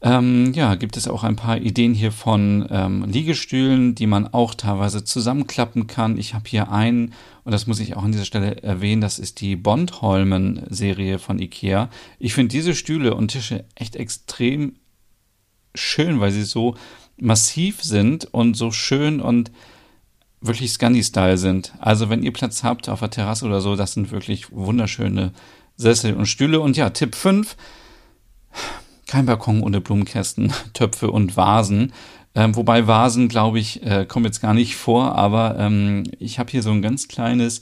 ähm, 0.03 0.53
ja, 0.55 0.77
gibt 0.77 0.97
es 0.97 1.09
auch 1.09 1.25
ein 1.25 1.37
paar 1.37 1.59
Ideen 1.59 1.93
hier 1.93 2.11
von 2.11 2.67
ähm, 2.71 3.05
Liegestühlen, 3.05 3.95
die 3.95 4.07
man 4.07 4.27
auch 4.29 4.55
teilweise 4.55 5.05
zusammenklappen 5.05 5.87
kann. 5.87 6.17
Ich 6.17 6.33
habe 6.33 6.49
hier 6.49 6.73
einen, 6.73 7.13
und 7.45 7.53
das 7.53 7.67
muss 7.67 7.81
ich 7.81 7.97
auch 7.97 8.03
an 8.03 8.13
dieser 8.13 8.25
Stelle 8.25 8.63
erwähnen, 8.63 9.03
das 9.03 9.19
ist 9.19 9.43
die 9.43 9.57
Bondholmen-Serie 9.57 11.19
von 11.19 11.39
IKEA. 11.39 11.91
Ich 12.19 12.33
finde 12.33 12.49
diese 12.49 12.75
Stühle 12.75 13.15
und 13.15 13.29
Tische 13.29 13.65
echt 13.75 13.95
extrem 13.95 14.77
schön, 15.75 16.19
weil 16.19 16.33
sie 16.33 16.45
so 16.45 16.77
massiv 17.19 17.83
sind 17.83 18.25
und 18.33 18.57
so 18.57 18.71
schön 18.71 19.21
und 19.21 19.53
wirklich 20.41 20.73
Scandi-Style 20.73 21.37
sind. 21.37 21.75
Also 21.79 22.09
wenn 22.09 22.23
ihr 22.23 22.33
Platz 22.33 22.63
habt 22.63 22.89
auf 22.89 23.01
der 23.01 23.11
Terrasse 23.11 23.45
oder 23.45 23.61
so, 23.61 23.77
das 23.77 23.93
sind 23.93 24.11
wirklich 24.11 24.51
wunderschöne 24.51 25.33
Sessel 25.77 26.15
und 26.15 26.25
Stühle. 26.25 26.61
Und 26.61 26.79
ja, 26.79 26.89
Tipp 26.89 27.15
5 27.15 27.55
kein 29.11 29.27
Balkon 29.27 29.63
ohne 29.65 29.81
Blumenkästen, 29.81 30.53
Töpfe 30.73 31.11
und 31.11 31.37
Vasen. 31.37 31.93
Ähm, 32.37 32.55
wobei 32.55 32.87
Vasen, 32.87 33.29
glaube 33.29 33.59
ich, 33.59 33.83
äh, 33.83 34.07
kommen 34.07 34.25
jetzt 34.25 34.41
gar 34.41 34.55
nicht 34.55 34.77
vor, 34.77 35.17
aber 35.17 35.57
ähm, 35.59 36.05
ich 36.21 36.39
habe 36.39 36.53
hier 36.53 36.63
so 36.63 36.71
ein 36.71 36.81
ganz 36.81 37.09
kleines, 37.09 37.61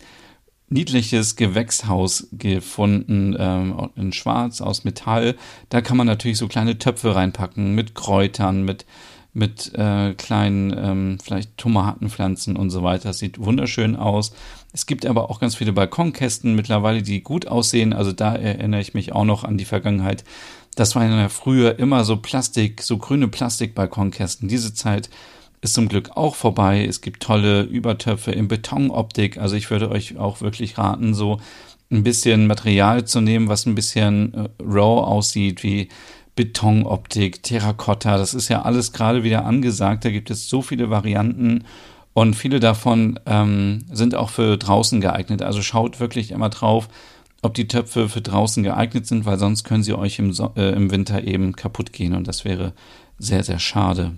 niedliches 0.68 1.36
Gewächshaus 1.36 2.28
gefunden, 2.32 3.34
ähm, 3.38 3.88
in 3.96 4.12
Schwarz 4.12 4.60
aus 4.60 4.84
Metall. 4.84 5.36
Da 5.70 5.80
kann 5.80 5.96
man 5.96 6.06
natürlich 6.06 6.36
so 6.36 6.48
kleine 6.48 6.76
Töpfe 6.76 7.14
reinpacken 7.14 7.74
mit 7.74 7.94
Kräutern, 7.94 8.66
mit 8.66 8.84
mit 9.34 9.72
äh, 9.74 10.14
kleinen, 10.14 10.74
ähm, 10.76 11.18
vielleicht 11.22 11.56
Tomatenpflanzen 11.56 12.56
und 12.56 12.70
so 12.70 12.82
weiter. 12.82 13.10
Das 13.10 13.18
sieht 13.18 13.38
wunderschön 13.38 13.94
aus. 13.94 14.32
Es 14.72 14.86
gibt 14.86 15.06
aber 15.06 15.30
auch 15.30 15.38
ganz 15.38 15.54
viele 15.54 15.72
Balkonkästen 15.72 16.54
mittlerweile, 16.54 17.02
die 17.02 17.22
gut 17.22 17.46
aussehen. 17.46 17.92
Also 17.92 18.12
da 18.12 18.34
erinnere 18.34 18.80
ich 18.80 18.94
mich 18.94 19.12
auch 19.12 19.24
noch 19.24 19.44
an 19.44 19.56
die 19.56 19.64
Vergangenheit. 19.64 20.24
Das 20.78 20.94
waren 20.94 21.11
ja 21.11 21.28
früher 21.28 21.80
immer 21.80 22.04
so 22.04 22.18
Plastik, 22.18 22.82
so 22.82 22.99
grüne 22.99 23.26
Plastikbalkonkästen. 23.26 24.49
Diese 24.49 24.75
Zeit 24.75 25.11
ist 25.61 25.75
zum 25.75 25.88
Glück 25.88 26.11
auch 26.16 26.37
vorbei. 26.37 26.87
Es 26.87 27.00
gibt 27.00 27.20
tolle 27.20 27.62
Übertöpfe 27.62 28.30
in 28.30 28.47
Betonoptik. 28.47 29.38
Also 29.38 29.56
ich 29.56 29.73
würde 29.73 29.90
euch 29.90 30.18
auch 30.18 30.40
wirklich 30.40 30.78
raten, 30.78 31.14
so 31.14 31.40
ein 31.90 32.04
bisschen 32.04 32.47
Material 32.47 33.04
zu 33.04 33.20
nehmen, 33.20 33.49
was 33.49 33.66
ein 33.66 33.75
bisschen 33.75 34.35
äh, 34.35 34.49
raw 34.62 35.02
aussieht, 35.04 35.64
wie 35.64 35.88
Betonoptik, 36.37 37.42
Terrakotta, 37.42 38.16
das 38.16 38.32
ist 38.32 38.49
ja 38.49 38.62
alles 38.62 38.92
gerade 38.92 39.25
wieder 39.25 39.44
angesagt. 39.44 40.04
Da 40.04 40.11
gibt 40.11 40.30
es 40.30 40.49
so 40.49 40.62
viele 40.62 40.90
Varianten 40.90 41.64
und 42.12 42.35
viele 42.35 42.61
davon 42.61 43.18
ähm, 43.26 43.85
sind 43.90 44.14
auch 44.14 44.30
für 44.30 44.56
draußen 44.56 45.00
geeignet. 45.00 45.42
Also 45.42 45.61
schaut 45.61 45.99
wirklich 45.99 46.30
immer 46.30 46.50
drauf, 46.50 46.88
ob 47.42 47.54
die 47.54 47.68
Töpfe 47.68 48.09
für 48.09 48.21
draußen 48.21 48.62
geeignet 48.62 49.07
sind, 49.07 49.25
weil 49.25 49.38
sonst 49.38 49.64
können 49.64 49.83
sie 49.83 49.95
euch 49.95 50.18
im, 50.18 50.33
so 50.33 50.52
äh, 50.57 50.73
im 50.73 50.90
Winter 50.90 51.25
eben 51.25 51.54
kaputt 51.54 51.92
gehen 51.92 52.14
und 52.14 52.26
das 52.26 52.45
wäre 52.45 52.73
sehr, 53.18 53.45
sehr 53.45 53.59
schade. 53.59 54.16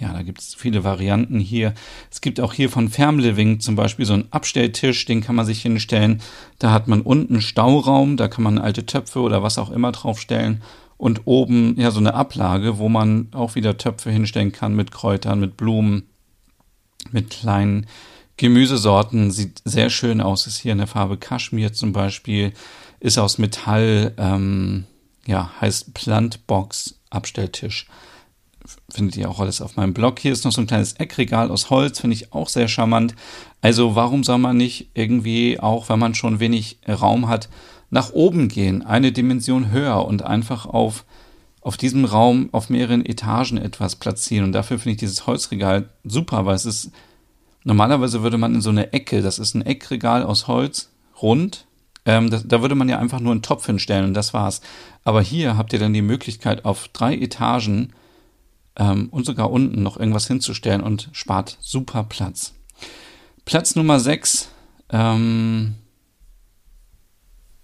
Ja, 0.00 0.12
da 0.12 0.22
gibt 0.22 0.40
es 0.40 0.54
viele 0.54 0.84
Varianten 0.84 1.40
hier. 1.40 1.74
Es 2.10 2.20
gibt 2.20 2.40
auch 2.40 2.52
hier 2.52 2.70
von 2.70 2.90
Living 3.18 3.60
zum 3.60 3.76
Beispiel 3.76 4.06
so 4.06 4.14
einen 4.14 4.28
Abstelltisch, 4.30 5.04
den 5.06 5.20
kann 5.20 5.34
man 5.34 5.46
sich 5.46 5.62
hinstellen. 5.62 6.20
Da 6.58 6.72
hat 6.72 6.88
man 6.88 7.00
unten 7.00 7.40
Stauraum, 7.40 8.16
da 8.16 8.28
kann 8.28 8.44
man 8.44 8.58
alte 8.58 8.86
Töpfe 8.86 9.20
oder 9.20 9.42
was 9.42 9.58
auch 9.58 9.70
immer 9.70 9.92
draufstellen 9.92 10.62
und 10.96 11.22
oben 11.24 11.74
ja 11.78 11.90
so 11.90 12.00
eine 12.00 12.14
Ablage, 12.14 12.78
wo 12.78 12.88
man 12.88 13.28
auch 13.32 13.54
wieder 13.54 13.78
Töpfe 13.78 14.10
hinstellen 14.10 14.52
kann 14.52 14.74
mit 14.74 14.90
Kräutern, 14.90 15.40
mit 15.40 15.56
Blumen, 15.56 16.04
mit 17.10 17.30
kleinen 17.30 17.86
Gemüsesorten. 18.38 19.30
Sieht 19.30 19.60
sehr 19.64 19.90
schön 19.90 20.22
aus. 20.22 20.46
Ist 20.46 20.58
hier 20.58 20.72
in 20.72 20.78
der 20.78 20.86
Farbe 20.86 21.18
Kaschmir 21.18 21.74
zum 21.74 21.92
Beispiel. 21.92 22.54
Ist 23.00 23.18
aus 23.18 23.36
Metall. 23.36 24.14
Ähm, 24.16 24.84
ja, 25.26 25.50
heißt 25.60 25.92
Plantbox 25.92 26.94
Abstelltisch. 27.10 27.86
Findet 28.90 29.16
ihr 29.16 29.30
auch 29.30 29.40
alles 29.40 29.60
auf 29.60 29.76
meinem 29.76 29.94
Blog. 29.94 30.18
Hier 30.18 30.32
ist 30.32 30.44
noch 30.44 30.52
so 30.52 30.60
ein 30.60 30.66
kleines 30.66 30.94
Eckregal 30.94 31.50
aus 31.50 31.70
Holz. 31.70 32.00
Finde 32.00 32.14
ich 32.14 32.32
auch 32.32 32.48
sehr 32.48 32.68
charmant. 32.68 33.14
Also 33.60 33.94
warum 33.94 34.24
soll 34.24 34.38
man 34.38 34.56
nicht 34.56 34.90
irgendwie, 34.94 35.60
auch 35.60 35.88
wenn 35.88 35.98
man 35.98 36.14
schon 36.14 36.40
wenig 36.40 36.78
Raum 36.88 37.28
hat, 37.28 37.48
nach 37.90 38.12
oben 38.12 38.48
gehen, 38.48 38.82
eine 38.84 39.12
Dimension 39.12 39.70
höher 39.70 40.04
und 40.04 40.22
einfach 40.22 40.66
auf, 40.66 41.04
auf 41.62 41.76
diesem 41.76 42.04
Raum 42.04 42.50
auf 42.52 42.68
mehreren 42.68 43.04
Etagen 43.04 43.56
etwas 43.56 43.96
platzieren. 43.96 44.44
Und 44.44 44.52
dafür 44.52 44.78
finde 44.78 44.92
ich 44.92 44.98
dieses 44.98 45.26
Holzregal 45.26 45.88
super, 46.04 46.44
weil 46.44 46.56
es 46.56 46.66
ist, 46.66 46.90
normalerweise 47.64 48.22
würde 48.22 48.38
man 48.38 48.54
in 48.54 48.60
so 48.60 48.70
eine 48.70 48.92
Ecke, 48.92 49.22
das 49.22 49.38
ist 49.38 49.54
ein 49.54 49.62
Eckregal 49.62 50.22
aus 50.22 50.46
Holz, 50.46 50.90
rund, 51.20 51.66
ähm, 52.04 52.30
das, 52.30 52.46
da 52.46 52.62
würde 52.62 52.74
man 52.74 52.88
ja 52.88 52.98
einfach 52.98 53.20
nur 53.20 53.32
einen 53.32 53.42
Topf 53.42 53.66
hinstellen 53.66 54.04
und 54.04 54.14
das 54.14 54.32
war's. 54.34 54.60
Aber 55.04 55.22
hier 55.22 55.56
habt 55.56 55.72
ihr 55.72 55.78
dann 55.78 55.92
die 55.92 56.02
Möglichkeit, 56.02 56.64
auf 56.64 56.88
drei 56.88 57.16
Etagen 57.16 57.92
ähm, 58.76 59.08
und 59.10 59.26
sogar 59.26 59.50
unten 59.50 59.82
noch 59.82 59.98
irgendwas 59.98 60.26
hinzustellen 60.26 60.82
und 60.82 61.10
spart 61.12 61.58
super 61.60 62.04
Platz. 62.04 62.54
Platz 63.44 63.76
Nummer 63.76 64.00
6, 64.00 64.48
ähm, 64.90 65.74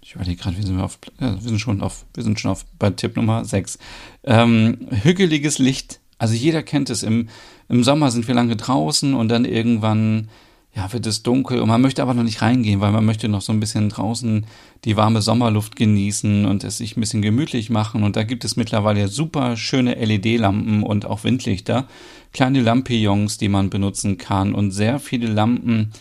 ich 0.05 0.15
überlege 0.15 0.43
gerade, 0.43 0.59
wie 0.59 0.63
sind 0.63 0.77
wir 0.77 0.85
auf, 0.85 0.99
ja, 1.19 1.33
wir 1.33 1.41
sind 1.41 1.59
schon 1.59 1.81
auf, 1.81 2.05
wir 2.13 2.23
sind 2.23 2.39
schon 2.39 2.51
auf 2.51 2.67
bei 2.79 2.91
Tipp 2.91 3.17
Nummer 3.17 3.45
6. 3.45 3.79
Ähm, 4.25 4.87
hügeliges 4.91 5.59
Licht. 5.59 6.01
Also 6.25 6.37
jeder 6.37 6.63
kennt 6.63 6.89
es. 6.89 7.03
Im, 7.03 7.29
Im 7.69 7.85
Sommer 7.85 8.11
sind 8.11 8.27
wir 8.27 8.35
lange 8.35 8.57
draußen 8.57 9.13
und 9.13 9.29
dann 9.29 9.45
irgendwann, 9.45 10.31
ja, 10.75 10.91
wird 10.91 11.05
es 11.05 11.23
dunkel 11.23 11.61
und 11.61 11.69
man 11.69 11.83
möchte 11.83 12.01
aber 12.01 12.15
noch 12.15 12.23
nicht 12.23 12.41
reingehen, 12.41 12.81
weil 12.81 12.93
man 12.93 13.05
möchte 13.05 13.29
noch 13.29 13.43
so 13.43 13.53
ein 13.53 13.61
bisschen 13.61 13.91
draußen 13.91 14.47
die 14.87 14.97
warme 14.97 15.21
Sommerluft 15.21 15.77
genießen 15.77 16.47
und 16.47 16.65
es 16.65 16.79
sich 16.79 16.97
ein 16.97 17.01
bisschen 17.01 17.21
gemütlich 17.21 17.69
machen. 17.69 18.05
Und 18.05 18.17
da 18.17 18.23
gibt 18.23 18.47
es 18.47 18.57
mittlerweile 18.57 19.09
super 19.09 19.59
schöne 19.59 20.03
LED-Lampen 20.03 20.83
und 20.83 21.05
auch 21.05 21.25
Windlichter. 21.25 21.89
Kleine 22.33 22.63
Lampions, 22.63 23.37
die 23.37 23.51
man 23.51 23.69
benutzen 23.69 24.17
kann 24.17 24.55
und 24.55 24.71
sehr 24.71 25.01
viele 25.01 25.27
Lampen, 25.27 25.93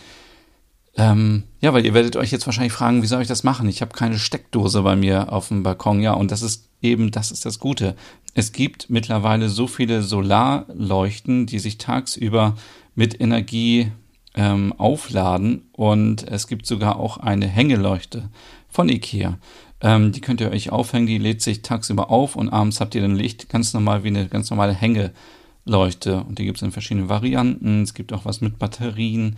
ähm, 0.96 1.44
ja, 1.60 1.74
weil 1.74 1.86
ihr 1.86 1.94
werdet 1.94 2.16
euch 2.16 2.32
jetzt 2.32 2.46
wahrscheinlich 2.46 2.72
fragen, 2.72 3.02
wie 3.02 3.08
soll 3.08 3.22
ich 3.22 3.28
das 3.28 3.44
machen? 3.44 3.68
Ich 3.68 3.82
habe 3.82 3.92
keine 3.92 4.20
Steckdose 4.20 4.84
bei 4.84 4.96
mir 4.96 5.34
auf 5.34 5.50
dem 5.50 5.64
Balkon. 5.64 6.02
Ja, 6.02 6.14
und 6.14 6.32
das 6.32 6.44
ist 6.44 6.70
eben, 6.84 7.12
das 7.12 7.32
ist 7.32 7.46
das 7.46 7.60
Gute. 7.60 7.96
Es 8.34 8.52
gibt 8.52 8.90
mittlerweile 8.90 9.50
so 9.50 9.68
viele 9.68 10.02
Solarleuchten, 10.02 11.46
die 11.46 11.60
sich 11.60 11.78
tagsüber 11.78 12.56
mit 12.96 13.20
Energie 13.22 13.92
ähm, 14.36 14.74
aufladen. 14.78 15.64
Und 15.72 16.28
es 16.28 16.48
gibt 16.48 16.66
sogar 16.66 16.98
auch 16.98 17.18
eine 17.18 17.48
Hängeleuchte 17.48 18.30
von 18.70 18.90
Ikea. 18.90 19.38
Ähm, 19.82 20.12
die 20.12 20.22
könnt 20.22 20.42
ihr 20.42 20.50
euch 20.50 20.72
aufhängen, 20.72 21.08
die 21.08 21.18
lädt 21.18 21.42
sich 21.42 21.62
tagsüber 21.62 22.10
auf 22.10 22.36
und 22.36 22.50
abends 22.50 22.80
habt 22.80 22.96
ihr 22.96 23.02
dann 23.02 23.16
Licht 23.16 23.50
ganz 23.50 23.74
normal 23.74 24.04
wie 24.04 24.08
eine 24.08 24.28
ganz 24.28 24.50
normale 24.50 24.74
Hängeleuchte. 24.74 26.24
Und 26.24 26.40
die 26.40 26.46
gibt 26.46 26.58
es 26.58 26.64
in 26.64 26.72
verschiedenen 26.72 27.10
Varianten. 27.10 27.84
Es 27.84 27.94
gibt 27.94 28.14
auch 28.14 28.26
was 28.26 28.42
mit 28.42 28.58
Batterien. 28.58 29.36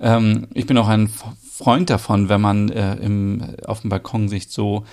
Ähm, 0.00 0.48
ich 0.54 0.66
bin 0.66 0.78
auch 0.78 0.88
ein 0.88 1.08
Freund 1.08 1.90
davon, 1.90 2.28
wenn 2.28 2.40
man 2.40 2.70
äh, 2.70 2.96
im, 2.96 3.54
auf 3.66 3.82
dem 3.82 3.90
Balkon 3.90 4.28
sich 4.28 4.48
so 4.48 4.84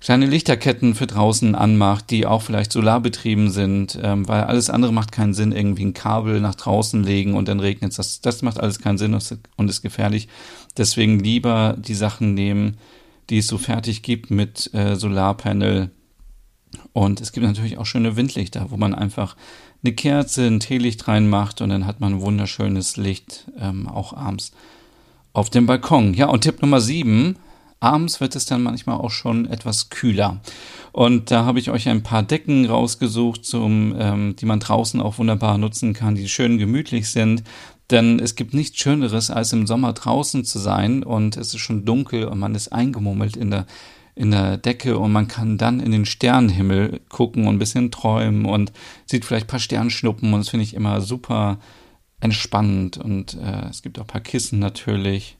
kleine 0.00 0.26
Lichterketten 0.26 0.94
für 0.94 1.06
draußen 1.06 1.54
anmacht, 1.54 2.10
die 2.10 2.26
auch 2.26 2.42
vielleicht 2.42 2.72
solarbetrieben 2.72 3.50
sind, 3.50 3.98
ähm, 4.02 4.28
weil 4.28 4.44
alles 4.44 4.70
andere 4.70 4.92
macht 4.92 5.12
keinen 5.12 5.34
Sinn, 5.34 5.52
irgendwie 5.52 5.84
ein 5.84 5.94
Kabel 5.94 6.40
nach 6.40 6.54
draußen 6.54 7.02
legen 7.02 7.34
und 7.34 7.48
dann 7.48 7.60
regnet 7.60 7.92
es. 7.92 7.96
Das, 7.96 8.20
das 8.20 8.42
macht 8.42 8.60
alles 8.60 8.78
keinen 8.78 8.98
Sinn 8.98 9.14
und 9.14 9.70
ist 9.70 9.82
gefährlich. 9.82 10.28
Deswegen 10.76 11.18
lieber 11.18 11.76
die 11.78 11.94
Sachen 11.94 12.34
nehmen, 12.34 12.76
die 13.30 13.38
es 13.38 13.46
so 13.46 13.58
fertig 13.58 14.02
gibt 14.02 14.30
mit 14.30 14.72
äh, 14.74 14.96
Solarpanel. 14.96 15.90
Und 16.92 17.20
es 17.20 17.32
gibt 17.32 17.46
natürlich 17.46 17.78
auch 17.78 17.86
schöne 17.86 18.16
Windlichter, 18.16 18.66
wo 18.70 18.76
man 18.76 18.94
einfach 18.94 19.36
eine 19.82 19.94
Kerze, 19.94 20.46
ein 20.46 20.60
Teelicht 20.60 21.08
reinmacht 21.08 21.60
und 21.60 21.70
dann 21.70 21.86
hat 21.86 22.00
man 22.00 22.20
wunderschönes 22.20 22.96
Licht, 22.96 23.46
ähm, 23.58 23.88
auch 23.88 24.12
abends 24.12 24.52
auf 25.32 25.50
dem 25.50 25.66
Balkon. 25.66 26.14
Ja, 26.14 26.26
und 26.26 26.42
Tipp 26.42 26.62
Nummer 26.62 26.80
sieben. 26.80 27.36
Abends 27.80 28.20
wird 28.20 28.34
es 28.36 28.46
dann 28.46 28.62
manchmal 28.62 28.96
auch 28.96 29.10
schon 29.10 29.46
etwas 29.46 29.90
kühler. 29.90 30.40
Und 30.92 31.30
da 31.30 31.44
habe 31.44 31.58
ich 31.58 31.70
euch 31.70 31.88
ein 31.88 32.02
paar 32.02 32.22
Decken 32.22 32.66
rausgesucht, 32.66 33.44
zum, 33.44 33.94
ähm, 33.98 34.36
die 34.36 34.46
man 34.46 34.60
draußen 34.60 35.00
auch 35.00 35.18
wunderbar 35.18 35.58
nutzen 35.58 35.92
kann, 35.92 36.14
die 36.14 36.28
schön 36.28 36.56
gemütlich 36.58 37.10
sind. 37.10 37.42
Denn 37.90 38.18
es 38.18 38.34
gibt 38.34 38.54
nichts 38.54 38.78
Schöneres, 38.78 39.30
als 39.30 39.52
im 39.52 39.66
Sommer 39.66 39.92
draußen 39.92 40.44
zu 40.44 40.58
sein 40.58 41.04
und 41.04 41.36
es 41.36 41.54
ist 41.54 41.60
schon 41.60 41.84
dunkel 41.84 42.24
und 42.24 42.38
man 42.38 42.54
ist 42.54 42.72
eingemummelt 42.72 43.36
in 43.36 43.50
der 43.50 43.66
in 44.16 44.30
der 44.30 44.56
Decke 44.56 44.98
und 44.98 45.12
man 45.12 45.28
kann 45.28 45.58
dann 45.58 45.78
in 45.78 45.92
den 45.92 46.06
Sternenhimmel 46.06 47.02
gucken 47.10 47.46
und 47.46 47.56
ein 47.56 47.58
bisschen 47.58 47.90
träumen 47.90 48.46
und 48.46 48.72
sieht 49.04 49.26
vielleicht 49.26 49.44
ein 49.44 49.48
paar 49.48 49.60
Sternschnuppen 49.60 50.32
und 50.32 50.40
das 50.40 50.48
finde 50.48 50.64
ich 50.64 50.72
immer 50.72 51.02
super 51.02 51.58
entspannend 52.18 52.96
und 52.96 53.34
äh, 53.34 53.68
es 53.68 53.82
gibt 53.82 53.98
auch 53.98 54.04
ein 54.04 54.08
paar 54.08 54.22
Kissen 54.22 54.58
natürlich. 54.58 55.36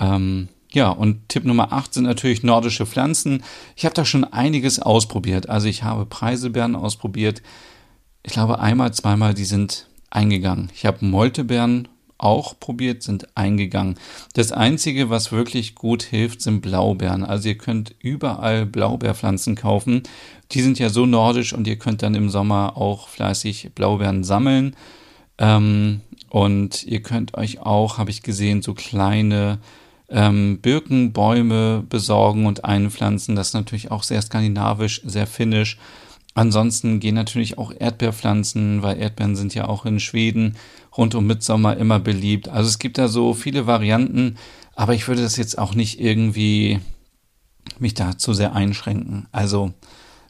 Ähm, 0.00 0.48
ja, 0.70 0.90
und 0.90 1.28
Tipp 1.28 1.44
Nummer 1.44 1.72
8 1.72 1.94
sind 1.94 2.04
natürlich 2.04 2.42
nordische 2.42 2.86
Pflanzen. 2.86 3.42
Ich 3.74 3.84
habe 3.84 3.94
da 3.94 4.04
schon 4.04 4.24
einiges 4.24 4.80
ausprobiert. 4.80 5.48
Also 5.48 5.66
ich 5.66 5.82
habe 5.82 6.04
Preiselbeeren 6.04 6.76
ausprobiert. 6.76 7.42
Ich 8.22 8.32
glaube 8.32 8.58
einmal, 8.58 8.92
zweimal, 8.92 9.32
die 9.32 9.46
sind 9.46 9.86
eingegangen. 10.10 10.70
Ich 10.74 10.84
habe 10.84 11.04
Moltebeeren 11.04 11.88
auch 12.18 12.58
probiert, 12.58 13.02
sind 13.02 13.28
eingegangen. 13.36 13.94
Das 14.34 14.52
Einzige, 14.52 15.08
was 15.08 15.32
wirklich 15.32 15.74
gut 15.74 16.02
hilft, 16.02 16.42
sind 16.42 16.60
Blaubeeren. 16.60 17.24
Also 17.24 17.48
ihr 17.48 17.58
könnt 17.58 17.94
überall 18.00 18.66
Blaubeerpflanzen 18.66 19.54
kaufen. 19.54 20.02
Die 20.50 20.60
sind 20.60 20.78
ja 20.78 20.90
so 20.90 21.06
nordisch 21.06 21.52
und 21.52 21.66
ihr 21.66 21.78
könnt 21.78 22.02
dann 22.02 22.14
im 22.14 22.28
Sommer 22.28 22.76
auch 22.76 23.08
fleißig 23.08 23.70
Blaubeeren 23.74 24.24
sammeln. 24.24 24.74
Ähm, 25.38 26.00
und 26.28 26.84
ihr 26.84 27.02
könnt 27.02 27.34
euch 27.34 27.60
auch, 27.60 27.98
habe 27.98 28.10
ich 28.10 28.22
gesehen, 28.22 28.60
so 28.60 28.74
kleine 28.74 29.58
ähm, 30.08 30.60
Birkenbäume 30.60 31.84
besorgen 31.88 32.46
und 32.46 32.64
einpflanzen. 32.64 33.36
Das 33.36 33.48
ist 33.48 33.54
natürlich 33.54 33.90
auch 33.90 34.02
sehr 34.02 34.22
skandinavisch, 34.22 35.02
sehr 35.04 35.26
finnisch. 35.26 35.78
Ansonsten 36.34 37.00
gehen 37.00 37.14
natürlich 37.14 37.58
auch 37.58 37.72
Erdbeerpflanzen, 37.76 38.82
weil 38.82 38.98
Erdbeeren 38.98 39.36
sind 39.36 39.54
ja 39.54 39.66
auch 39.66 39.84
in 39.84 39.98
Schweden 39.98 40.56
rund 40.96 41.14
um 41.14 41.26
Mitsommer 41.26 41.76
immer 41.76 41.98
beliebt. 41.98 42.48
Also 42.48 42.68
es 42.68 42.78
gibt 42.78 42.96
da 42.96 43.08
so 43.08 43.34
viele 43.34 43.66
Varianten, 43.66 44.36
aber 44.74 44.94
ich 44.94 45.08
würde 45.08 45.22
das 45.22 45.36
jetzt 45.36 45.58
auch 45.58 45.74
nicht 45.74 46.00
irgendwie 46.00 46.80
mich 47.78 47.94
da 47.94 48.16
zu 48.16 48.34
sehr 48.34 48.54
einschränken. 48.54 49.26
Also 49.32 49.72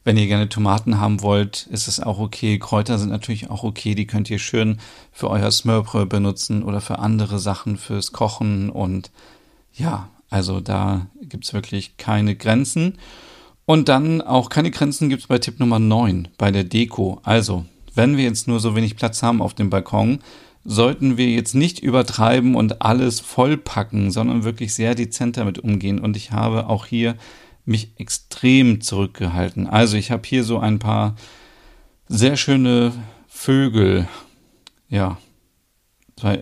wenn 0.05 0.17
ihr 0.17 0.27
gerne 0.27 0.49
Tomaten 0.49 0.99
haben 0.99 1.21
wollt, 1.21 1.67
ist 1.67 1.89
es 1.89 2.01
auch 2.01 2.19
okay. 2.19 2.59
Kräuter 2.59 2.99
sind 2.99 3.11
natürlich 3.11 3.51
auch 3.51 3.63
okay. 3.63 3.95
Die 3.95 4.07
könnt 4.07 4.31
ihr 4.31 4.39
schön 4.39 4.79
für 5.13 5.29
euer 5.29 5.51
Smörbrö 5.51 6.07
benutzen 6.07 6.63
oder 6.63 6.81
für 6.81 6.99
andere 6.99 7.39
Sachen, 7.39 7.77
fürs 7.77 8.13
Kochen 8.13 8.71
und 8.71 9.11
ja, 9.79 10.11
also 10.31 10.61
da 10.61 11.07
gibt's 11.23 11.53
wirklich 11.53 11.97
keine 11.97 12.37
Grenzen. 12.37 12.99
Und 13.65 13.89
dann 13.89 14.23
auch 14.23 14.49
keine 14.49 14.71
Grenzen 14.71 15.09
gibt's 15.09 15.27
bei 15.27 15.39
Tipp 15.39 15.61
Nummer 15.61 15.79
9, 15.79 16.29
bei 16.39 16.51
der 16.51 16.65
Deko. 16.65 17.21
Also, 17.23 17.67
wenn 17.95 18.17
wir 18.17 18.25
jetzt 18.25 18.49
nur 18.49 18.61
so 18.61 18.75
wenig 18.75 18.97
Platz 18.97 19.23
haben 19.23 19.43
auf 19.43 19.55
dem 19.55 19.71
Balkon, 19.71 20.21
sollten 20.65 21.17
wir 21.17 21.29
jetzt 21.29 21.55
nicht 21.55 21.79
übertreiben 21.79 22.55
und 22.55 22.83
alles 22.83 23.21
vollpacken, 23.21 24.11
sondern 24.11 24.45
wirklich 24.45 24.75
sehr 24.75 24.95
dezent 24.95 25.37
damit 25.37 25.59
umgehen. 25.59 25.99
Und 25.99 26.17
ich 26.17 26.33
habe 26.33 26.69
auch 26.69 26.87
hier 26.87 27.17
mich 27.65 27.93
extrem 27.99 28.81
zurückgehalten. 28.81 29.67
Also 29.67 29.97
ich 29.97 30.11
habe 30.11 30.23
hier 30.27 30.45
so 30.45 30.59
ein 30.59 30.79
paar 30.79 31.17
sehr 32.09 32.37
schöne 32.37 32.93
Vögel. 33.27 34.09
Ja, 34.89 35.19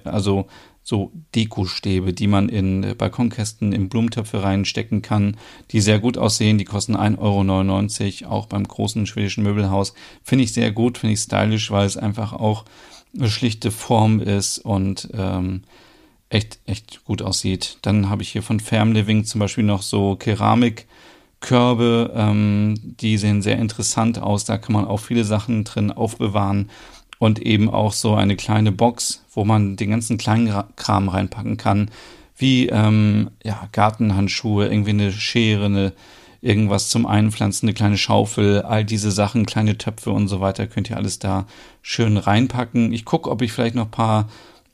also 0.05 0.47
so 0.89 1.11
Dekostäbe, 1.35 2.13
die 2.13 2.29
man 2.29 2.49
in 2.49 2.95
Balkonkästen 2.97 3.73
in 3.73 3.89
Blumentöpfe 3.89 4.45
reinstecken 4.45 5.03
kann, 5.03 5.37
die 5.73 5.81
sehr 5.81 5.99
gut 5.99 6.17
aussehen. 6.17 6.59
Die 6.59 6.65
kosten 6.65 6.95
1,99 6.95 8.23
Euro, 8.23 8.33
auch 8.33 8.47
beim 8.47 8.63
großen 8.63 9.05
schwedischen 9.05 9.43
Möbelhaus. 9.43 9.95
Finde 10.23 10.45
ich 10.45 10.53
sehr 10.53 10.71
gut, 10.71 10.99
finde 10.99 11.15
ich 11.15 11.21
stylisch, 11.21 11.73
weil 11.73 11.87
es 11.87 11.97
einfach 11.97 12.33
auch 12.33 12.67
eine 13.19 13.29
schlichte 13.29 13.73
Form 13.73 14.21
ist 14.21 14.59
und 14.59 15.09
ähm, 15.13 15.63
echt, 16.29 16.61
echt 16.67 17.05
gut 17.05 17.21
aussieht. 17.21 17.79
Dann 17.83 18.09
habe 18.09 18.23
ich 18.23 18.29
hier 18.29 18.45
von 18.45 18.61
Farm 18.61 18.93
Living 18.93 19.25
zum 19.25 19.41
Beispiel 19.41 19.65
noch 19.65 19.83
so 19.83 20.15
Keramikkörbe, 20.15 22.13
ähm, 22.15 22.75
die 22.81 23.19
sehen 23.19 23.43
sehr 23.43 23.59
interessant 23.59 24.21
aus. 24.21 24.45
Da 24.45 24.57
kann 24.57 24.75
man 24.75 24.85
auch 24.85 25.01
viele 25.01 25.25
Sachen 25.25 25.65
drin 25.65 25.91
aufbewahren 25.91 26.71
und 27.19 27.41
eben 27.41 27.71
auch 27.71 27.93
so 27.93 28.15
eine 28.15 28.37
kleine 28.37 28.73
Box, 28.73 29.25
wo 29.33 29.45
man 29.45 29.77
den 29.77 29.91
ganzen 29.91 30.19
kleinen 30.19 30.53
Kram 30.77 31.09
reinpacken 31.09 31.57
kann, 31.57 31.91
wie 32.37 32.69
ähm, 32.69 33.31
ja, 33.43 33.69
Gartenhandschuhe, 33.73 34.67
irgendwie 34.67 34.91
eine 34.91 35.13
Schere, 35.13 35.67
eine, 35.67 35.93
irgendwas 36.43 36.91
zum 36.91 37.07
Einpflanzen, 37.07 37.69
eine 37.69 37.75
kleine 37.75 37.97
Schaufel, 37.97 38.63
all 38.63 38.85
diese 38.85 39.11
Sachen, 39.11 39.47
kleine 39.47 39.79
Töpfe 39.79 40.11
und 40.11 40.29
so 40.29 40.41
weiter, 40.41 40.67
könnt 40.67 40.91
ihr 40.91 40.97
alles 40.97 41.19
da 41.19 41.47
schön 41.83 42.17
reinpacken. 42.19 42.93
Ich 42.93 43.05
gucke, 43.05 43.31
ob 43.31 43.43
ich 43.43 43.53
vielleicht 43.53 43.75
noch 43.75 43.91
paar 43.91 44.29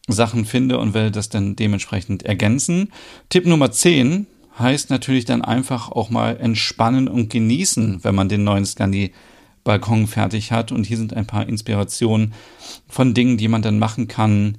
Sachen 0.08 0.44
finde 0.44 0.78
und 0.78 0.94
werde 0.94 1.12
das 1.12 1.28
dann 1.28 1.54
dementsprechend 1.54 2.24
ergänzen. 2.24 2.92
Tipp 3.28 3.46
Nummer 3.46 3.70
10 3.70 4.26
heißt 4.58 4.90
natürlich 4.90 5.24
dann 5.24 5.42
einfach 5.42 5.90
auch 5.90 6.10
mal 6.10 6.36
entspannen 6.36 7.08
und 7.08 7.30
genießen, 7.30 8.02
wenn 8.02 8.14
man 8.14 8.28
den 8.28 8.44
neuen 8.44 8.66
Scandi 8.66 9.12
Balkon 9.64 10.06
fertig 10.06 10.52
hat. 10.52 10.72
Und 10.72 10.84
hier 10.84 10.96
sind 10.96 11.14
ein 11.14 11.26
paar 11.26 11.48
Inspirationen 11.48 12.34
von 12.88 13.14
Dingen, 13.14 13.36
die 13.36 13.48
man 13.48 13.62
dann 13.62 13.78
machen 13.78 14.08
kann. 14.08 14.58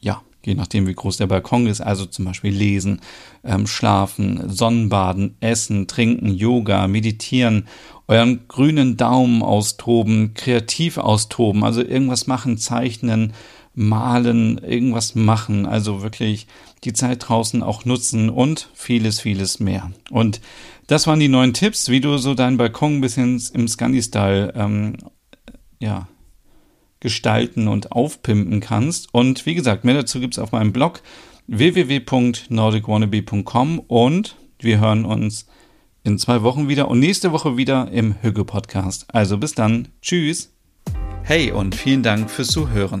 Ja, 0.00 0.22
je 0.44 0.54
nachdem, 0.54 0.86
wie 0.86 0.94
groß 0.94 1.16
der 1.18 1.26
Balkon 1.26 1.66
ist. 1.66 1.80
Also 1.80 2.06
zum 2.06 2.24
Beispiel 2.24 2.52
lesen, 2.52 3.00
ähm, 3.44 3.66
schlafen, 3.66 4.48
Sonnenbaden, 4.48 5.36
essen, 5.40 5.86
trinken, 5.88 6.34
Yoga, 6.34 6.86
meditieren, 6.88 7.66
euren 8.08 8.46
grünen 8.48 8.96
Daumen 8.96 9.42
austoben, 9.42 10.34
kreativ 10.34 10.96
austoben, 10.98 11.64
also 11.64 11.82
irgendwas 11.82 12.26
machen, 12.26 12.56
zeichnen, 12.56 13.32
malen, 13.76 14.58
irgendwas 14.58 15.14
machen. 15.14 15.66
Also 15.66 16.02
wirklich 16.02 16.48
die 16.82 16.92
Zeit 16.92 17.28
draußen 17.28 17.62
auch 17.62 17.84
nutzen 17.84 18.28
und 18.30 18.68
vieles, 18.74 19.20
vieles 19.20 19.60
mehr. 19.60 19.92
Und 20.10 20.40
das 20.88 21.06
waren 21.06 21.20
die 21.20 21.28
neuen 21.28 21.52
Tipps, 21.52 21.88
wie 21.88 22.00
du 22.00 22.18
so 22.18 22.34
deinen 22.34 22.56
Balkon 22.56 22.96
ein 22.96 23.00
bisschen 23.00 23.40
im 23.52 23.68
Scandi-Style 23.68 24.54
ähm, 24.56 24.96
ja, 25.78 26.08
gestalten 27.00 27.68
und 27.68 27.92
aufpimpen 27.92 28.58
kannst. 28.60 29.14
Und 29.14 29.46
wie 29.46 29.54
gesagt, 29.54 29.84
mehr 29.84 29.94
dazu 29.94 30.18
gibt's 30.18 30.40
auf 30.40 30.50
meinem 30.52 30.72
Blog 30.72 31.02
www.nordicwannabe.com 31.46 33.78
und 33.78 34.36
wir 34.58 34.80
hören 34.80 35.04
uns 35.04 35.46
in 36.02 36.18
zwei 36.18 36.42
Wochen 36.42 36.68
wieder 36.68 36.88
und 36.88 36.98
nächste 37.00 37.32
Woche 37.32 37.56
wieder 37.56 37.90
im 37.90 38.14
Hügge 38.22 38.44
Podcast. 38.44 39.06
Also 39.12 39.38
bis 39.38 39.54
dann. 39.54 39.88
Tschüss. 40.00 40.52
Hey 41.22 41.50
und 41.50 41.74
vielen 41.74 42.04
Dank 42.04 42.30
fürs 42.30 42.48
Zuhören. 42.48 43.00